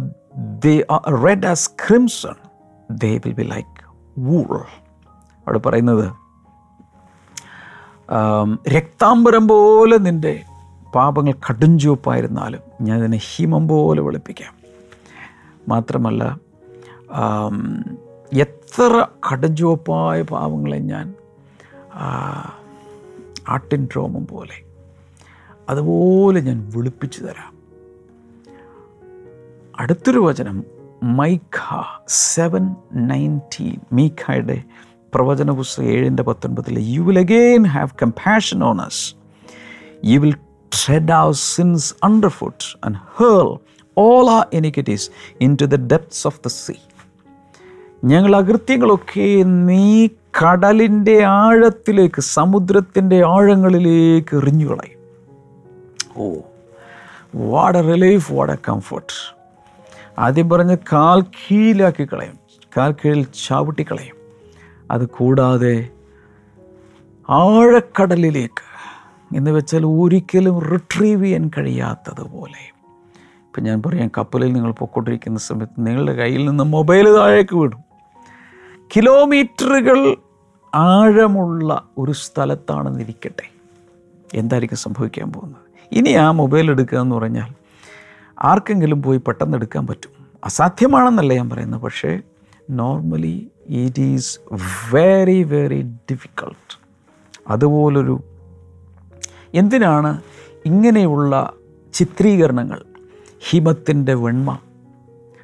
they 0.64 0.86
red 1.24 1.46
as 1.46 1.70
crimson 1.88 2.34
they 2.90 3.20
will 3.24 3.32
be 3.32 3.42
like 3.42 3.84
wool 4.18 4.58
അവിടെ 5.46 5.58
പറയുന്നത് 5.58 6.12
രക്താംബരം 8.68 9.48
പോലെ 9.48 9.96
നിന്റെ 9.96 10.44
പാപങ്ങൾ 10.94 11.32
കടുഞ്ചുവപ്പായിരുന്നാലും 11.32 12.60
ഞാൻ 12.80 12.98
അതിനെ 12.98 13.20
ഹിമം 13.22 13.68
പോലെ 13.68 14.02
വെളുപ്പിക്കാം. 14.02 14.54
മാത്രമല്ല 15.68 16.38
എത്ര 18.32 19.06
കടുഞ്ചുവപ്പായ 19.32 20.22
പാപങ്ങളെ 20.22 20.78
ഞാൻ 20.78 21.14
ആട്ടിൻ 23.48 23.88
രോമം 23.96 24.26
പോലെ 24.26 24.64
അതുപോലെ 25.68 26.40
ഞാൻ 26.40 26.72
വെളുപ്പിച്ചു 26.76 27.20
തരാം. 27.20 27.54
അടുത്തൊരു 29.78 30.18
വചനം 30.18 30.64
മൈഖ 31.12 31.58
സെവൻ 32.08 32.64
നയന്റീൻ 32.94 33.80
മീഖയുടെ 33.92 34.58
പ്രവചന 35.14 35.50
പുസ്തകം 35.50 35.88
ഏഴിന്റെ 35.88 36.22
പത്തൊൻപതിൽ 36.22 36.78
you 36.78 37.02
will 37.02 37.18
again 37.18 37.64
have 37.66 37.88
compassion 38.02 38.64
on 38.64 38.80
us 38.80 39.02
you 40.04 40.18
will 40.18 40.34
tread 40.72 41.12
our 41.12 41.32
sins 41.32 41.94
underfoot 42.28 42.68
and 42.84 42.98
hurl 43.18 43.48
all 43.96 44.28
uh 44.30 44.40
our 44.54 45.10
into 45.54 45.64
the 45.64 45.78
depths 45.92 46.26
of 46.26 46.40
the 46.44 46.48
sea 46.48 46.74
ഞങ്ങൾ 48.04 48.36
അകൃത്യങ്ങളൊക്കെ 48.36 49.28
നീ 49.68 50.08
കടലിന്റെ 50.42 51.24
ആഴത്തിലേക്ക് 51.24 52.22
സമുദ്രത്തിന്റെ 52.22 53.22
ആഴങ്ങളിലേക്ക് 53.26 54.36
എറിഞ്ഞു 54.36 54.66
കളയും 54.70 55.00
ഓ 56.16 56.26
what 57.34 57.78
a 57.78 57.82
relief 57.82 58.32
what 58.32 58.52
a 58.52 58.56
comfort 58.68 59.14
ആദ്യം 60.18 60.48
പറഞ്ഞ് 60.48 60.76
കാൽ 60.92 61.20
കീഴിലാക്കി 61.20 62.04
കളയും. 62.04 62.38
കാൽ 62.76 62.92
കീഴിൽ 62.92 63.26
ചാവിട്ടിക്കളയും 63.48 64.16
അത് 64.90 65.08
കൂടാതെ 65.08 65.88
ആഴക്കടലിലേക്ക് 67.30 68.64
എന്ന് 69.36 69.50
വെച്ചാൽ 69.50 69.86
ഒരിക്കലും 69.86 70.58
റിട്രീവ് 70.58 71.24
ചെയ്യാൻ 71.24 71.50
കഴിയാത്തതുപോലെ. 71.58 72.74
ഇപ്പം 73.46 73.62
ഞാൻ 73.62 73.82
പറയാം 73.86 74.10
കപ്പലിൽ 74.18 74.52
നിങ്ങൾ 74.52 74.72
പൊക്കോണ്ടിരിക്കുന്ന 74.72 75.38
സമയത്ത് 75.38 75.86
നിങ്ങളുടെ 75.86 76.12
കയ്യിൽ 76.12 76.44
നിന്ന് 76.44 76.64
മൊബൈൽ 76.64 77.12
താഴേക്ക് 77.12 77.56
വിടും 77.56 77.84
കിലോമീറ്ററുകൾ 78.96 80.16
ആഴമുള്ള 80.74 81.82
ഒരു 81.98 82.12
സ്ഥലത്താണെന്നിരിക്കട്ടെ. 82.12 83.48
എന്തായിരിക്കും 84.34 84.78
സംഭവിക്കാൻ 84.78 85.32
പോകുന്നത്? 85.32 85.60
ഇനി 85.92 86.10
ആ 86.10 86.30
മൊബൈൽ 86.30 86.70
എടുക്കുക 86.70 86.98
എന്ന് 86.98 87.16
പറഞ്ഞാൽ 87.16 87.63
ആർക്കെങ്കിലും 88.42 89.02
പോയി 89.02 89.18
പെട്ടെന്ന് 89.18 89.56
എടുക്കാൻ 89.56 89.86
പറ്റും. 89.86 90.10
അസാധ്യമാണെന്നല്ല 90.44 91.34
ഞാൻ 91.34 91.50
പറയുന്നത്. 91.50 91.80
പക്ഷേ 91.80 92.20
normally 92.70 93.50
it 93.68 94.02
is 94.02 94.38
very 94.94 95.42
very 95.42 95.82
difficult 95.82 96.78
അതുപോലൊരു 97.48 98.20
എന്തിനാണ് 99.54 100.20
ഇങ്ങനെയുള്ള 100.66 101.52
ചിത്രീകരണങ്ങൾ? 101.92 102.82
ഹിമത്തിന്റെ 103.50 104.14
വെണ്മ 104.14 104.58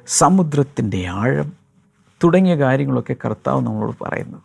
സമുദ്രത്തിന്റെ 0.07 1.05
ആഴം 1.05 1.53
തുടങ്ങിയ 2.23 2.55
കാര്യങ്ങളൊക്കെ 2.55 3.15
കർത്താവ് 3.25 3.61
നമ്മളോട് 3.61 4.03
പറയുന്നത്. 4.03 4.41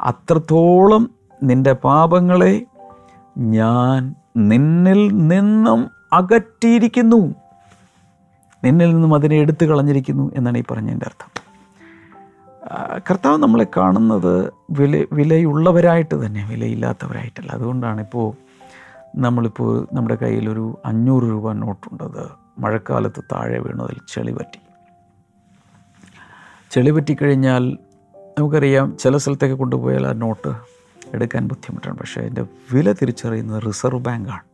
അത്രത്തോളം 0.00 1.10
നിന്റെ 1.42 1.72
പാപങ്ങളെ 1.72 2.66
ഞാൻ 3.38 4.14
നിന്നിൽ 4.36 5.08
നിന്നും 5.08 5.90
അകറ്റിയിരിക്കുന്നു. 6.12 7.34
നിന്നിൽ 8.64 8.92
നിന്നും 8.92 9.14
അതിനെ 9.14 9.36
എടുത്തു 9.36 9.64
കളഞ്ഞിരിക്കുന്നു 9.66 10.32
എന്നാണ് 10.34 10.58
ഈ 10.58 10.64
പറഞ്ഞതിന്റെ 10.70 11.06
അർത്ഥം. 11.06 11.42
കർത്താവ് 13.10 13.36
നമ്മളെ 13.36 13.66
കാണുന്നത് 13.76 14.52
വില 14.70 15.06
വിലയുള്ളവരായിട്ട് 15.12 16.26
തന്നെ 16.26 16.48
വിലയില്ലാത്തവരായിട്ടല്ല. 16.50 17.52
അതുകൊണ്ടാണ് 17.52 18.00
ഇപ്പോൾ 18.00 18.34
നമ്മളിപ്പോൾ 19.16 19.88
നമ്മുടെ 19.92 20.14
കയ്യിലൊരു 20.14 20.78
അഞ്ഞൂറ് 20.84 21.24
രൂപ 21.24 21.52
നോട്ടുണ്ടത്. 21.52 22.28
മഴക്കാലത്ത് 22.58 23.22
താഴെ 23.32 23.58
വീണതിൽ 23.58 24.00
ചെളി 24.14 24.32
പറ്റി. 24.32 24.60
ചെളി 26.70 26.90
പറ്റിക്കഴിഞ്ഞാൽ 26.90 27.78
നമുക്കറിയാം 28.38 28.96
ചില 28.98 29.16
സ്ഥലത്തേക്ക് 29.16 29.56
കൊണ്ടുപോയാൽ 29.56 30.06
ആ 30.06 30.12
നോട്ട് 30.12 30.52
എടുക്കാൻ 31.14 31.46
ബുദ്ധിമുട്ടാണ്. 31.46 31.98
പക്ഷേ 31.98 32.20
അതിന്റെ 32.20 32.44
വില 32.72 32.92
തിരിച്ചറിയുന്നത് 32.92 33.62
റിസർവ് 33.62 34.00
ബാങ്കാണ്. 34.00 34.51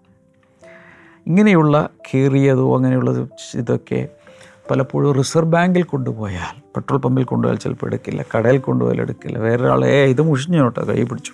ഇങ്ങനെയുള്ള 1.29 1.91
കീറിയതോ 2.09 2.77
അങ്ങനെയുള്ള 2.77 3.29
ഇതൊക്കെ 3.55 4.09
പലപ്പോഴും 4.71 5.15
റിസർവ് 5.15 5.51
ബാങ്കിൽ 5.51 5.83
കൊണ്ടുപോയാൽ 5.83 6.63
പെട്രോൾ 6.77 6.99
പമ്പിൽ 6.99 7.25
കൊണ്ടുപോയാൽ 7.25 7.59
ചിലപ്പോൾ 7.59 7.87
എടുക്കില്ല 7.87 8.25
കടയിൽ 8.37 8.59
കൊണ്ടുപോയാൽ 8.59 9.01
എടുക്കില്ല. 9.01 9.39
വേറൊരാളെ 9.39 9.87
"ഏ, 9.87 10.07
ഇത് 10.07 10.23
മുഷിഞ്ഞു 10.23 10.63
കേട്ടോ 10.63 10.85
കൈ 10.89 11.03
പിടിച്ചു. 11.03 11.33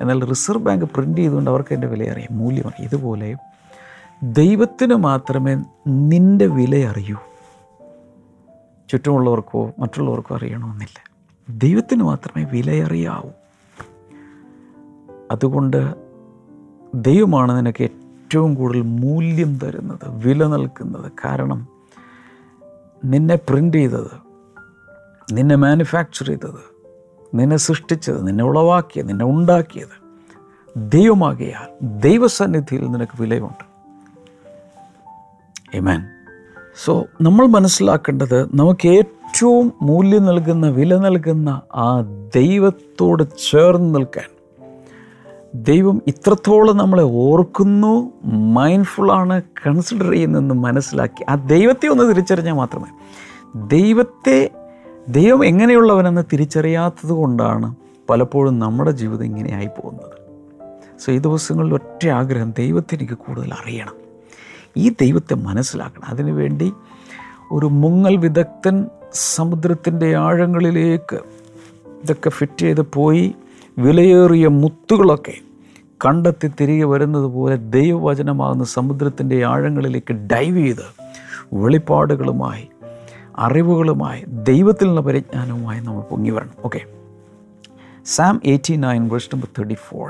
എന്നാൽ 0.00 0.24
റിസർവ് 0.24 0.62
ബാങ്ക് 0.62 0.84
പ്രിന്റ് 0.84 1.18
ചെയ്തുകൊണ്ട് 1.18 1.50
അവർക്ക് 1.50 1.74
എന്റെ 1.74 1.86
വില 1.86 2.10
അറിയാം 2.10 2.38
മൂല്യം 2.38 2.72
ഇതുപോലെ 2.78 3.34
ദൈവത്തിന് 4.22 4.94
മാത്രമേ 4.94 5.56
നിന്റെ 5.86 6.46
വില 6.46 6.86
അറിയൂ 6.88 7.16
ചുറ്റുമുള്ളവർക്കോ 8.88 9.72
മറ്റുള്ളവർക്കോ 9.78 10.36
അറിയണമെന്നില്ല. 10.36 10.98
ദൈവത്തിന് 11.50 12.02
മാത്രമേ 12.02 12.44
വിലയറിയാവൂ. 12.44 13.30
അതുകൊണ്ട് 15.30 15.94
ദൈവമാണ് 16.94 17.56
നിനക്ക് 17.56 18.05
ഏറ്റവും 18.26 18.54
കൂടുതൽ 18.54 18.80
മൂല്യം 18.80 19.58
തരുന്നത് 19.58 20.26
വില 20.26 20.46
നൽകുന്നത്. 20.46 21.12
കാരണം 21.24 21.68
നിന്നെ 23.04 23.34
പ്രിന്റ് 23.34 23.76
ചെയ്തത് 23.76 24.14
നിന്നെ 25.32 25.56
മാനുഫാക്ചർ 25.56 26.26
ചെയ്തത് 26.26 26.62
നിന്നെ 27.34 27.56
സൃഷ്ടിച്ചത് 27.56 28.26
നിന്നെ 28.28 28.44
ഉളവാക്കിയത് 28.44 29.08
നിന്നെ 29.08 29.24
ഉണ്ടാക്കിയത് 29.24 29.96
ദൈവമാകിയാൽ 30.76 31.68
ദൈവസന്നിധിയിൽ 32.00 32.86
നിനക്ക് 32.86 33.22
വിലയുണ്ട്. 33.22 33.64
എമാൻ 35.74 36.08
സോ 36.84 37.06
നമ്മൾ 37.22 37.46
മനസ്സിലാക്കേണ്ടത് 37.46 38.44
നമുക്ക് 38.54 38.88
ഏറ്റവും 38.88 39.72
മൂല്യം 39.82 40.24
നൽകുന്ന 40.24 40.68
വില 40.68 40.96
നൽകുന്ന 40.96 41.60
ആ 41.74 42.00
ദൈവത്തോട് 42.34 43.22
ചേർന്ന് 43.50 43.94
നിൽക്കാൻ 43.94 44.35
ദൈവം 45.64 46.02
ഇത്രത്തോളം 46.06 46.76
നമ്മളെ 46.76 47.02
ഓർക്കുന്നു 47.02 48.12
മൈൻഡ്ഫുള്ളാണ് 48.24 49.42
കൺസിഡർ 49.66 50.10
ചെയ്യുന്നതെന്ന് 50.10 50.54
മനസ്സിലാക്കി 50.54 51.24
ആ 51.28 51.34
ദൈവത്തെ 51.34 51.86
ഒന്ന് 51.86 52.08
തിരിച്ചറിഞ്ഞാൽ 52.08 52.54
മാത്രമേ. 52.54 52.84
ദൈവത്തെ 53.54 54.50
ദൈവം 55.08 55.44
എങ്ങനെയുള്ളവനെന്ന് 55.44 56.24
തിരിച്ചറിയാത്തത് 56.32 57.12
കൊണ്ടാണ് 57.12 57.74
പലപ്പോഴും 58.10 58.58
നമ്മുടെ 58.58 58.90
ജീവിതം 58.90 59.24
ഇങ്ങനെയായി 59.24 59.66
പോകുന്നത് 59.66 60.12
സോ 61.04 61.12
ഈ 61.12 61.18
ദിവസങ്ങളിൽ 61.18 61.74
ഒറ്റ 61.74 62.08
ആഗ്രഹം 62.08 62.52
ദൈവത്തെ 62.58 62.94
എനിക്ക് 62.94 63.12
കൂടുതൽ 63.12 63.52
അറിയണം. 63.52 63.94
ഈ 64.76 64.88
ദൈവത്തെ 64.88 65.34
മനസ്സിലാക്കണം. 65.34 66.08
അതിനുവേണ്ടി 66.08 66.72
ഒരു 67.52 67.66
മുങ്ങൽ 67.66 68.16
വിദഗ്ധൻ 68.16 68.86
സമുദ്രത്തിന്റെ 69.12 70.16
ആഴങ്ങളിലേക്ക് 70.16 71.16
ഇതൊക്കെ 72.02 72.30
ഫിറ്റ് 72.30 72.58
ചെയ്ത് 72.58 72.80
പോയി 72.80 73.34
വിലയേറിയ 73.78 74.46
മുത്തുകളൊക്കെ 74.46 75.45
കണ്ടെത്തി 76.00 76.48
തിരികെ 76.58 76.84
വരുന്നത് 76.84 77.24
പോലെ 77.24 77.56
ദൈവവചനമാകുന്ന 77.56 78.64
സമുദ്രത്തിന്റെ 78.76 79.44
ആഴങ്ങളിലേക്ക് 79.44 80.14
ഡൈവ് 80.32 80.56
ചെയ്ത് 80.56 80.86
വെളിപ്പാടുകളുമായി 81.52 82.64
അറിവുകളുമായി 83.38 84.20
ദൈവത്തിൽ 84.50 84.86
നിന്ന 84.88 85.00
പരിജ്ഞാനവുമായി 85.00 85.80
നമ്മൾ 85.80 86.00
പൊങ്ങി 86.00 86.30
വരണം. 86.30 86.56
Okay 86.64 86.80
Psalm 88.06 88.40
eighty 88.44 88.76
nine 88.76 89.08
verse 89.08 89.30
number 89.32 89.48
thirty 89.58 89.74
four 89.74 90.08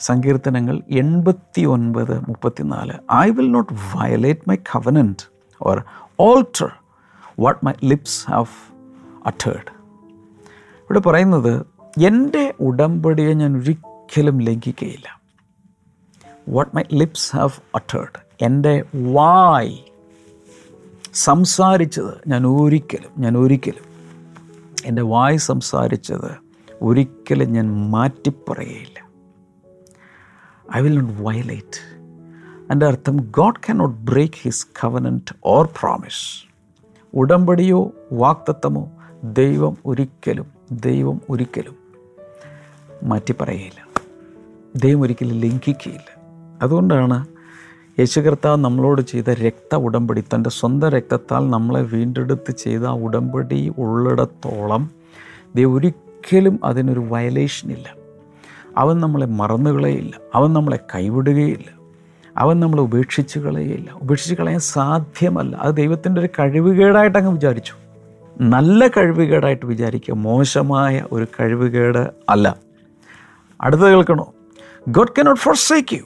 സങ്കീർത്തനങ്ങൾ 0.00 0.82
എൺപത്തി 1.02 1.62
ഒൻപത് 1.66 2.14
മുപ്പത്തിനാല്. 2.28 2.94
I 3.24 3.30
will 3.30 3.50
not 3.50 3.72
violate 3.94 4.46
my 4.48 4.56
covenant 4.72 5.24
or 5.60 5.78
alter 6.20 6.70
what 7.38 7.60
my 7.66 7.74
lips 7.82 8.30
have 8.30 8.54
uttered 9.26 9.70
ഇവിടെ 10.82 11.00
പറയുന്നത് 11.08 11.52
എന്റെ 12.08 12.54
ഉടമ്പടിയെ 12.60 13.32
ഞാൻ 13.34 13.52
ഒരിക്കലും 13.56 13.87
ലംഘിക്കുകയില്ല 14.16 15.08
what 16.48 16.76
my 16.76 16.82
lips 16.92 17.36
have 17.36 17.52
uttered 17.74 18.44
എന്റെ 18.44 18.84
വായ് 18.94 19.76
സംസാരിച്ചത് 21.14 22.20
ഞാൻ 22.26 22.46
ഒരിക്കലും 22.46 23.12
ഞാൻ 23.18 23.38
ഒരിക്കലും 23.38 23.86
എന്റെ 24.86 25.02
വായ് 25.02 25.38
സംസാരിച്ചത് 25.38 26.30
ഒരിക്കലും 26.82 27.52
ഞാൻ 27.52 27.90
മാറ്റിപ്പറയുകയില്ല 27.90 28.98
ഐ 30.76 30.80
വിൽ 30.80 30.98
നോട്ട് 30.98 31.22
വയലേറ്റ് 31.22 31.80
എന്റെ 32.72 32.86
അർത്ഥം 32.86 33.16
God 33.30 33.54
can 33.54 33.78
not 33.78 33.96
break 33.96 34.34
his 34.42 34.66
covenant 34.66 35.34
or 35.44 35.66
promise 35.66 36.46
ഉടമ്പടിയോ 37.14 37.92
വാക്തത്വമോ 38.12 38.84
ദൈവം 39.32 39.76
ഒരിക്കലും 39.86 40.48
ദൈവം 40.72 41.20
ഒരിക്കലും 41.30 41.76
മാറ്റിപ്പറയുകയില്ല 43.04 43.87
ദൈവം 44.82 45.00
ഒരിക്കലും 45.00 45.40
ലംഘിക്കുകയില്ല. 45.40 46.20
അതുകൊണ്ടാണ് 46.62 47.26
യേശു 47.98 48.20
കർത്താവ് 48.20 48.56
നമ്മളോട് 48.56 49.02
ചെയ്ത 49.02 49.30
രക്ത 49.30 49.74
ഉടമ്പടി 49.74 50.20
തന്റെ 50.20 50.50
സ്വന്തം 50.50 50.88
രക്തത്താൽ 50.88 51.50
നമ്മളെ 51.50 51.82
വീണ്ടെടുത്ത് 51.82 52.52
ചെയ്ത 52.52 52.84
ആ 52.84 52.92
ഉടമ്പടി 52.92 53.72
ഉള്ളിടത്തോളം 53.78 54.90
ദൈവം 55.56 55.74
ഒരിക്കലും 55.74 56.60
അതിനൊരു 56.64 57.00
വയലേഷൻ 57.00 57.72
ഇല്ല. 57.72 57.94
അവൻ 58.76 59.00
നമ്മളെ 59.00 59.26
മറന്നുകളയില്ല 59.26 60.12
അവൻ 60.34 60.52
നമ്മളെ 60.52 60.78
കൈവിടുകയില്ല. 60.94 61.78
അവൻ 62.36 62.60
നമ്മളെ 62.60 62.82
ഉപേക്ഷിച്ച് 62.82 63.38
കളയുകയില്ല. 63.38 63.90
ഉപേക്ഷിച്ച് 64.02 64.34
കളയാൻ 64.34 64.58
സാധ്യമല്ല. 64.58 65.56
അത് 65.56 65.74
ദൈവത്തിന്റെ 65.74 66.20
ഒരു 66.20 66.28
കഴിവുകേടായിട്ട് 66.38 67.18
അങ്ങ് 67.18 67.32
വിചാരിച്ചു. 67.32 67.72
നല്ല 68.40 68.86
കഴിവുകേടായിട്ട് 68.86 69.66
വിചാരിക്കുക 69.66 70.14
മോശമായ 70.14 71.04
ഒരു 71.12 71.26
കഴിവുകേട് 71.40 72.10
അല്ല. 72.28 72.56
അടുത്ത 73.60 73.80
കേൾക്കണോ? 73.80 74.34
God 74.90 75.08
cannot 75.18 75.40
forsake 75.40 75.96
you 75.96 76.02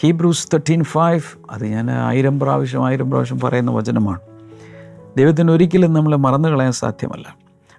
Hebrews 0.00 0.48
thirteen 0.48 0.84
five 0.84 1.22
അത് 1.50 1.66
ഞാൻ 1.66 1.90
ആയിരം 1.90 2.40
പ്രാവശ്യം 2.40 2.86
ആയിരം 2.86 3.10
പ്രാവശ്യം 3.10 3.40
പറയുന്ന 3.40 3.70
വചനമാണ്. 3.70 4.20
ദൈവത്തിന് 5.16 5.50
ഒരിക്കലും 5.50 5.92
നമ്മളെ 5.92 6.16
മറന്നു 6.16 6.48
കളയാൻ 6.48 6.72
സാധ്യമല്ല. 6.72 7.36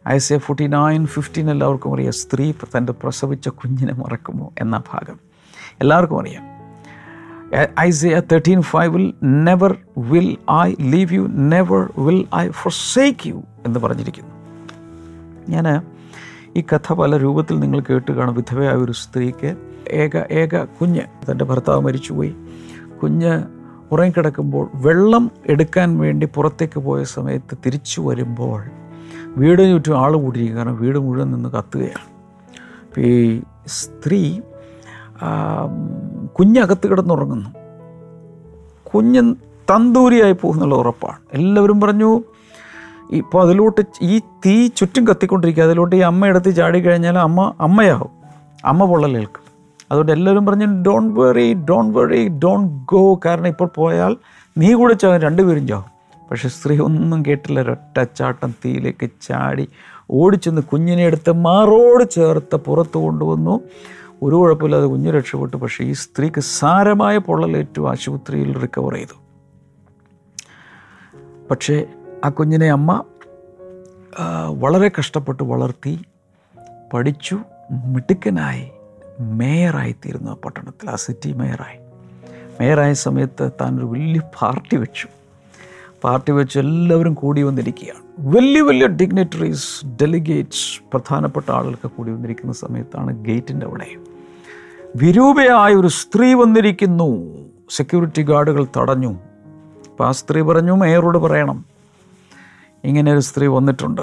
I 0.10 0.16
S 0.16 0.34
A 0.34 0.38
forty 0.38 0.68
nine 0.68 1.06
fifteen 1.06 1.52
എല്ലാവർക്കും 1.52 1.94
അറിയാം. 1.94 2.14
സ്ത്രീ 2.14 2.54
തന്റെ 2.78 2.94
പ്രസവിച്ച 2.94 3.50
കുഞ്ഞിനെ 3.50 3.94
മറക്കുമോ 3.94 4.54
എന്ന 4.60 4.78
ഭാഗം. 4.78 5.20
എല്ലാവർക്കും 5.82 6.20
അറിയാം. 6.20 6.44
ഐ 7.58 7.66
ഐസയ 7.80 8.20
തേർട്ടീൻ 8.20 8.62
ഫൈവിൽ 8.62 9.14
never 9.24 9.78
will 9.98 10.38
I 10.52 10.76
leave 10.82 11.14
you 11.14 11.28
never 11.32 11.94
will 11.98 12.28
I 12.36 12.50
forsake 12.94 13.28
you 13.28 13.44
എന്ന് 13.66 13.80
പറഞ്ഞിരിക്കുന്നു. 13.80 14.36
ഞാൻ 15.50 15.95
ഈ 16.58 16.62
കഥ 16.62 16.94
പല 16.94 17.18
രൂപത്തിൽ 17.18 17.60
നിങ്ങൾ 17.60 17.80
കേട്ട് 17.80 18.12
കാണും. 18.12 18.36
വിധവയായ 18.36 18.74
ഒരു 18.74 18.92
സ്ത്രീക്ക് 18.92 19.56
ഏക 19.92 20.18
ഏക 20.32 20.64
കുഞ്ഞ് 20.64 21.02
തന്റെ 21.02 21.46
ഭർത്താവ് 21.46 21.82
മരിച്ചുപോയി. 21.82 22.36
കുഞ്ഞ് 23.04 23.44
ഉറങ്ങിക്കിടക്കുമ്പോൾ 23.92 24.70
വെള്ളം 24.76 25.32
എടുക്കാൻ 25.46 25.98
വേണ്ടി 25.98 26.28
പുറത്തേക്ക് 26.36 26.80
പോയ 26.80 27.04
സമയത്ത് 27.04 27.58
തിരിച്ചു 27.66 28.02
വരുമ്പോൾ 28.02 28.64
വീടിന് 29.38 29.74
ചുറ്റും 29.74 30.00
ആൾ 30.00 30.16
കൂടിയിരിക്കും. 30.16 30.58
കാരണം 30.58 30.78
വീട് 30.78 31.00
മുഴുവൻ 31.00 31.32
നിന്ന് 31.32 31.50
കത്തുകയാണ്. 31.50 32.06
ഈ 33.02 33.42
സ്ത്രീ 33.68 34.40
കുഞ്ഞകത്ത് 36.40 36.88
കിടന്നുറങ്ങുന്നു. 36.88 37.50
കുഞ്ഞ് 38.90 39.36
തന്തൂരിയായി 39.72 40.36
പോകുന്നുള്ള 40.42 40.76
ഉറപ്പാണ്. 40.76 41.20
എല്ലാവരും 41.34 41.82
പറഞ്ഞു 41.82 42.24
ഇപ്പോൾ 43.12 43.48
അതിലോട്ട് 43.48 43.82
ഈ 44.02 44.20
തീ 44.20 44.68
ചുറ്റും 44.68 45.08
കത്തിക്കൊണ്ടിരിക്കുക. 45.08 45.64
അതിലോട്ട് 45.64 45.96
ഈ 45.96 46.00
അമ്മ 46.00 46.26
എടുത്ത് 46.26 46.56
ചാടി 46.56 46.80
കഴിഞ്ഞാൽ 46.80 47.18
അമ്മ 47.18 47.54
അമ്മയാവും 47.62 48.10
അമ്മ 48.66 48.86
പൊള്ളലേൽക്കും 48.86 49.46
അതുകൊണ്ട് 49.92 50.12
എല്ലാവരും 50.12 50.46
പറഞ്ഞു 50.46 50.66
don't 50.66 51.20
worry 51.20 51.54
don't 51.54 51.98
worry 51.98 52.28
don't 52.28 52.74
go 52.86 53.20
കാരണം 53.26 53.48
ഇപ്പോൾ 53.48 53.70
പോയാൽ 53.76 54.18
നീ 54.58 54.74
കൂടെ 54.74 54.94
ചാവും 54.94 55.22
രണ്ടുപേരും 55.22 55.68
ചാവും. 55.68 55.96
പക്ഷെ 56.32 56.50
സ്ത്രീ 56.50 56.78
ഒന്നും 56.78 57.24
കേട്ടില്ല 57.28 57.60
ഒരൊറ്റച്ചാട്ടം 57.60 58.52
തീയിലേക്ക് 58.66 59.10
ചാടി 59.22 59.68
ഓടിച്ചെന്ന് 60.12 60.62
കുഞ്ഞിനെ 60.62 61.04
എടുത്ത് 61.04 61.32
മാറോട് 61.32 62.10
ചേർത്ത് 62.12 62.56
പുറത്ത് 62.56 62.98
കൊണ്ടുവന്നു. 62.98 63.60
ഒരു 64.24 64.36
കുഴപ്പമില്ലാതെ 64.36 64.86
കുഞ്ഞ് 64.86 65.12
രക്ഷപ്പെട്ടു. 65.12 65.58
പക്ഷേ 65.58 65.84
ഈ 65.84 65.94
സ്ത്രീക്ക് 65.94 66.42
സാരമായ 66.42 67.18
പൊള്ളലേറ്റു 67.18 67.88
ആശുപത്രിയിൽ 67.88 68.60
റിക്കവർ 68.60 68.94
ചെയ്തു. 68.94 69.18
പക്ഷേ 71.52 71.86
ആ 72.26 72.30
കുഞ്ഞിനെ 72.30 72.72
അമ്മ 72.72 73.04
വളരെ 74.60 74.92
കഷ്ടപ്പെട്ട് 75.00 75.44
വളർത്തി 75.44 76.00
പഠിച്ചു 76.94 77.40
മിടുക്കനായി 77.86 78.72
മേയറായിത്തീരുന്നു 79.20 80.32
ആ 80.32 80.34
പട്ടണത്തിൽ 80.34 80.90
ആ 80.90 80.96
സിറ്റി 80.96 81.34
മേയറായി. 81.34 81.80
മേയറായ 82.60 82.94
സമയത്ത് 82.94 83.52
താൻ 83.62 83.78
ഒരു 83.78 83.86
വലിയ 83.86 84.20
പാർട്ടി 84.20 84.76
വെച്ചു. 84.76 85.08
പാർട്ടി 86.04 86.32
വെച്ച് 86.32 86.60
എല്ലാവരും 86.60 87.14
കൂടി 87.14 87.42
വന്നിരിക്കുകയാണ്. 87.42 88.02
വലിയ 88.20 88.62
വലിയ 88.62 88.88
ഡിഗ്നറ്ററീസ് 88.88 89.86
ഡെലിഗേറ്റ്സ് 89.86 90.82
പ്രധാനപ്പെട്ട 90.94 91.52
ആളുകൾക്ക് 91.52 91.88
കൂടി 91.88 92.12
വന്നിരിക്കുന്ന 92.12 92.54
സമയത്താണ് 92.54 93.26
ഗേറ്റിന്റെ 93.26 93.66
അവിടെ 93.66 93.96
വിരൂപയായ 94.96 95.74
ഒരു 95.74 95.88
സ്ത്രീ 95.88 96.34
വന്നിരിക്കുന്നു. 96.34 97.38
സെക്യൂരിറ്റി 97.70 98.22
ഗാർഡുകൾ 98.22 98.68
തടഞ്ഞു. 98.78 99.14
അപ്പോൾ 99.92 100.08
ആ 100.08 100.12
സ്ത്രീ 100.12 100.42
പറഞ്ഞു 100.42 100.72
മേയറോട് 100.72 101.18
പറയണം. 101.18 101.75
ഇങ്ങനെ 102.84 103.12
ഒരു 103.12 103.20
സ്ത്രീ 103.20 103.48
വന്നിട്ടുണ്ട്. 103.48 104.02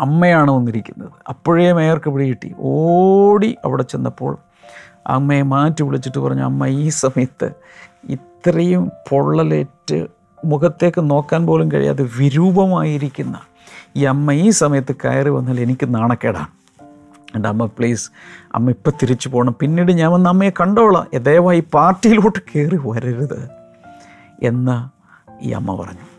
അമ്മയാണ് 0.00 0.50
വന്നിരിക്കുന്നത്. 0.50 1.12
അപ്പോഴേ 1.28 1.72
മേയർക്ക് 1.72 2.10
പിടികിട്ടി 2.10 2.54
ഓടി 2.58 3.56
അവിടെ 3.64 3.82
ചെന്നപ്പോൾ 3.82 4.38
അമ്മയെ 5.06 5.42
മാറ്റി 5.42 5.82
വിളിച്ചിട്ട് 5.82 6.18
പറഞ്ഞു 6.18 6.42
അമ്മ 6.42 6.66
ഈ 6.66 6.88
സമയത്ത് 6.88 7.50
ഇത്രയും 8.08 8.90
പൊള്ളലേറ്റ് 9.10 10.06
മുഖത്തേക്ക് 10.44 11.10
നോക്കാൻ 11.10 11.46
പോലും 11.46 11.72
കഴിയാതെ 11.72 12.08
വിരൂപമായിരിക്കുന്ന 12.18 13.40
ഈ 13.96 14.04
അമ്മ 14.04 14.32
ഈ 14.32 14.50
സമയത്ത് 14.50 14.96
കയറി 15.04 15.28
വന്നാൽ 15.28 15.60
എനിക്ക് 15.60 15.94
നാണക്കേടാണ്. 15.94 16.46
എന്റെ 17.34 17.48
അമ്മ 17.48 17.66
പ്ലീസ് 17.66 18.10
അമ്മ 18.54 18.70
ഇപ്പം 18.70 18.92
തിരിച്ചു 19.02 19.28
പോകണം. 19.28 19.56
പിന്നീട് 19.60 19.92
ഞാൻ 19.92 20.12
വന്ന് 20.12 20.30
അമ്മയെ 20.30 20.50
കണ്ടോളാം. 20.50 21.18
ദയവായി 21.18 21.64
പാർട്ടിയിലോട്ട് 21.74 22.38
കയറി 22.38 22.76
വരരുത് 22.76 23.50
എന്ന് 24.42 24.76
ഈ 25.44 25.50
അമ്മ 25.50 25.76
പറഞ്ഞു. 25.76 26.15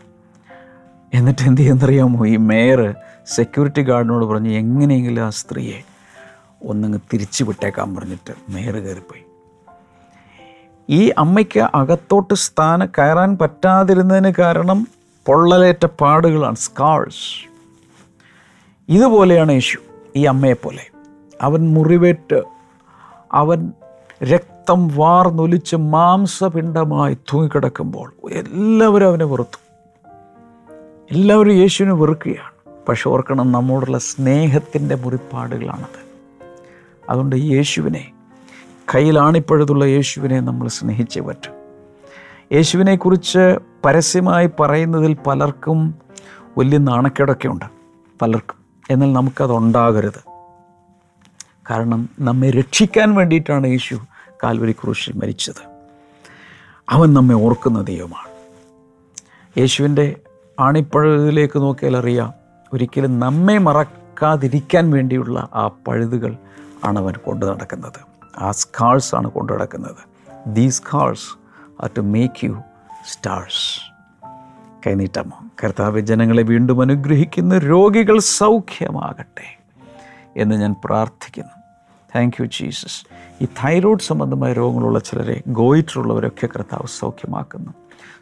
എന്നിട്ട് 1.14 1.42
എന്ത് 1.42 1.60
ചെയ്യുന്നറിയാമോ 1.60 2.26
ഈ 2.26 2.36
മേയർ 2.36 2.94
സെക്യൂരിറ്റി 3.26 3.82
ഗാർഡിനോട് 3.82 4.24
പറഞ്ഞു 4.24 4.50
എങ്ങനെയെങ്കിലും 4.50 5.24
ആ 5.24 5.28
സ്ത്രീയെ 5.30 5.82
ഒന്നങ്ങ് 6.62 6.98
തിരിച്ചു 7.12 7.44
വിട്ടേക്കാൻ 7.44 7.94
പറഞ്ഞിട്ട് 7.94 8.32
മേയർ 8.48 8.76
കയറിപ്പോയി. 8.76 9.22
ഈ 10.90 11.08
അമ്മയ്ക്ക് 11.08 11.60
അകത്തോട്ട് 11.60 12.34
സ്ഥാനം 12.34 12.88
കയറാൻ 12.98 13.38
പറ്റാതിരുന്നതിന് 13.38 14.32
കാരണം 14.38 14.86
പൊള്ളലേറ്റ 15.26 15.86
പാടുകളാണ് 15.86 16.56
സ്കാൾസ് 16.56 17.48
ഇതുപോലെയാണ് 18.88 19.52
യേശു 19.52 19.78
ഈ 20.16 20.24
അമ്മയെപ്പോലെ 20.24 20.84
അവൻ 21.42 21.74
മുറിവേറ്റ് 21.74 22.42
അവൻ 23.32 23.72
രക്തം 24.22 24.88
വാർന്നൊലിച്ച് 24.88 25.76
മാംസപിണ്ഡമായി 25.76 27.14
തൂങ്ങിക്കിടക്കുമ്പോൾ 27.14 28.12
എല്ലാവരും 28.32 29.08
അവനെ 29.08 29.24
വെറുത്തു. 29.24 29.58
എല്ലാവരും 31.10 31.52
യേശുവിനെ 31.52 31.94
വെറുക്കുകയാണ്. 31.94 32.52
പക്ഷെ 32.88 33.10
ഓർക്കണം 33.10 33.52
നമ്മോടുള്ള 33.52 33.98
സ്നേഹത്തിന്റെ 33.98 34.94
മുറിപ്പാടുകളാണത്. 34.94 36.08
അതുകൊണ്ട് 37.10 37.36
യേശുവിനെ 37.36 38.12
കയ്യിലാണിപ്പോഴതുള്ള 38.94 39.84
യേശുവിനെ 39.84 40.40
നമ്മൾ 40.40 40.68
സ്നേഹിച്ചേ 40.68 41.20
പറ്റും. 41.20 41.52
യേശുവിനെക്കുറിച്ച് 42.52 43.58
പരസ്യമായി 43.84 44.50
പറയുന്നതിൽ 44.60 45.14
പലർക്കും 45.14 45.94
വലിയ 46.58 46.78
നാണക്കേടൊക്കെ 46.78 47.48
ഉണ്ട് 47.48 47.64
പലർക്കും. 48.22 48.56
എന്നാൽ 48.90 49.12
നമുക്കതുണ്ടാകരുത്. 49.12 50.24
കാരണം 51.70 52.08
നമ്മെ 52.20 52.50
രക്ഷിക്കാൻ 52.50 53.14
വേണ്ടിയിട്ടാണ് 53.14 53.66
യേശു 53.66 53.98
കാൽവരി 54.44 54.72
ക്രൂശിൽ 54.72 55.12
മരിച്ചത്. 55.12 55.84
അവൻ 56.88 57.14
നമ്മെ 57.14 57.34
ഓർക്കുന്ന 57.34 57.82
ദൈവമാണ്. 57.82 58.28
യേശുവിന്റെ 59.60 60.16
ആണിപ്പഴുതിലേക്ക് 60.58 61.58
നോക്കിയാൽ 61.58 61.96
അറിയാം. 61.96 62.32
ഒരിക്കലും 62.72 63.20
നമ്മെ 63.20 63.58
മറക്കാതിരിക്കാൻ 63.58 64.90
വേണ്ടിയുള്ള 64.90 65.48
ആ 65.54 65.68
പഴുതുകൾ 65.86 66.36
ആണ് 66.84 66.98
അവൻ 66.98 67.14
കൊണ്ടു 67.14 67.46
നടക്കുന്നത്. 67.46 68.00
ആ 68.38 68.50
സ്കാൾസ് 68.50 69.14
ആണ് 69.14 69.30
കൊണ്ടു 69.30 69.52
നടക്കുന്നത്. 69.52 69.96
These 70.46 70.76
scars 70.76 71.38
are 71.82 71.90
to 71.96 72.00
make 72.00 72.44
you 72.44 72.62
stars 73.06 73.92
കൈനീട്ടമോ? 74.86 75.48
കർത്താവ് 75.64 76.00
ജനങ്ങളെ 76.00 76.42
വീണ്ടും 76.42 76.80
അനുഗ്രഹിക്കുന്ന 76.80 77.58
രോഗികൾ 77.58 78.18
സൗഖ്യമാകട്ടെ 78.18 79.58
എന്ന് 80.36 80.54
ഞാൻ 80.54 80.74
പ്രാർത്ഥിക്കുന്നു. 80.84 81.58
താങ്ക് 82.16 82.42
യു 82.42 82.46
ജീസസ് 82.46 83.06
ഈ 83.42 83.44
തൈറോയ്ഡ് 83.44 84.00
സംബന്ധമായ 84.00 84.52
രോഗങ്ങളുള്ള 84.52 84.98
ചിലരെ 84.98 85.42
ഗോയിറ്ററുള്ളവരൊക്കെ 85.48 86.46
കർത്താവ് 86.46 86.86
സൗഖ്യമാക്കുന്നു. 86.86 87.72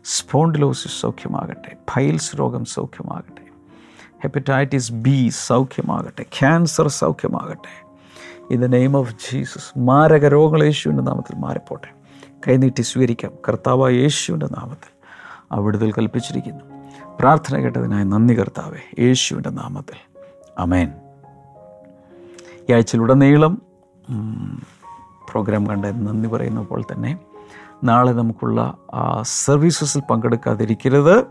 സ്പോണ്ടിലോസിസ് 0.04 1.00
സൗഖ്യമാകട്ടെ 1.00 1.76
ഫൈൽസ് 1.90 2.38
രോഗം 2.38 2.64
സൗഖ്യമാകട്ടെ 2.64 3.44
ഹെപ്പറ്റൈറ്റിസ് 4.22 4.92
ബി 4.92 5.28
സൗഖ്യമാകട്ടെ 5.28 6.22
ക്യാൻസർ 6.22 6.88
സൗഖ്യമാകട്ടെ. 6.88 7.74
In 8.50 8.60
the 8.60 8.64
name 8.64 8.96
of 8.96 9.14
Jesus 9.32 9.78
മാരക 9.78 10.24
രോഗങ്ങൾ 10.28 10.64
യേശുവിന്റെ 10.64 11.02
നാമത്തിൽ 11.02 11.36
മാറിപ്പോട്ടെ. 11.36 11.90
കൈനീട്ടി 12.48 12.82
സ്വീകരിക്കാം. 12.82 13.32
കർത്താവ് 13.48 13.92
യേശുവിന്റെ 13.92 14.46
നാമത്തിൽ 14.46 14.90
ആ 15.52 15.58
വിടുതൽ 15.58 15.92
കൽപ്പിച്ചിരിക്കുന്നു. 15.92 16.64
പ്രാർത്ഥന 17.20 17.56
കേട്ടതിനായി 17.58 18.04
നന്ദി 18.04 18.34
കർത്താവെ 18.34 19.02
യേശുവിന്റെ 19.02 19.50
നാമത്തിൽ. 19.50 19.98
അമേൻ 20.58 20.92
ഈ 22.70 22.72
ആഴ്ചയിലുടനീളം 22.72 23.62
പ്രോഗ്രാം 25.30 25.66
കണ്ട 25.66 25.84
നന്ദി 25.84 26.28
പറയുന്ന 26.28 26.60
പോലെ 26.60 26.84
തന്നെ 26.92 27.18
നാളെ 27.84 28.12
നമുക്കുള്ള 28.12 28.74
ആ 28.94 29.22
സർവീസസിൽ 29.22 30.02
പങ്കെടുക്കാതിരിക്കരുത്. 30.10 31.24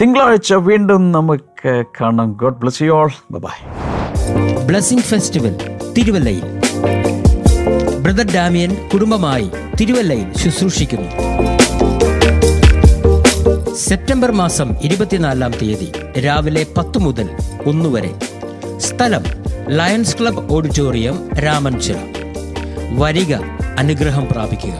തിങ്കളാഴ്ച 0.00 0.54
വീണ്ടും 0.54 1.12
നമുക്ക് 1.12 1.84
കാണാം. 2.00 2.32
God 2.32 2.56
bless 2.56 2.82
you 2.82 2.90
all 2.90 3.10
bye 3.30 3.66
blessing 4.66 5.02
festival 5.02 5.78
തിരുവല്ലയിൽ 5.98 6.60
ബ്രദർ 8.02 8.34
ഡാമിയൻ 8.34 8.88
കുടുംബമായി 8.92 9.50
തിരുവല്ലയിൽ 9.80 10.32
ശുശ്രൂഷിക്കുന്നു. 10.36 11.10
സെപ്റ്റംബർ 13.74 14.30
മാസം 14.30 14.74
ഇരുപത്തിനാലാം 14.82 15.52
തീയതി 15.62 16.20
രാവിലെ 16.20 16.66
പത്ത് 16.76 16.98
മുതൽ 16.98 17.30
ഒന്ന് 17.66 17.88
വരെ. 17.88 18.14
സ്ഥലം 18.78 19.22
ലയൺസ് 19.68 20.18
ക്ലബ് 20.18 20.52
ഓഡിറ്റോറിയം 20.52 21.30
രാമൻചിറ. 21.34 21.96
വരിക 22.98 23.59
അനുഗ്രഹം 23.80 24.24
പ്രാപിക്കുക. 24.32 24.74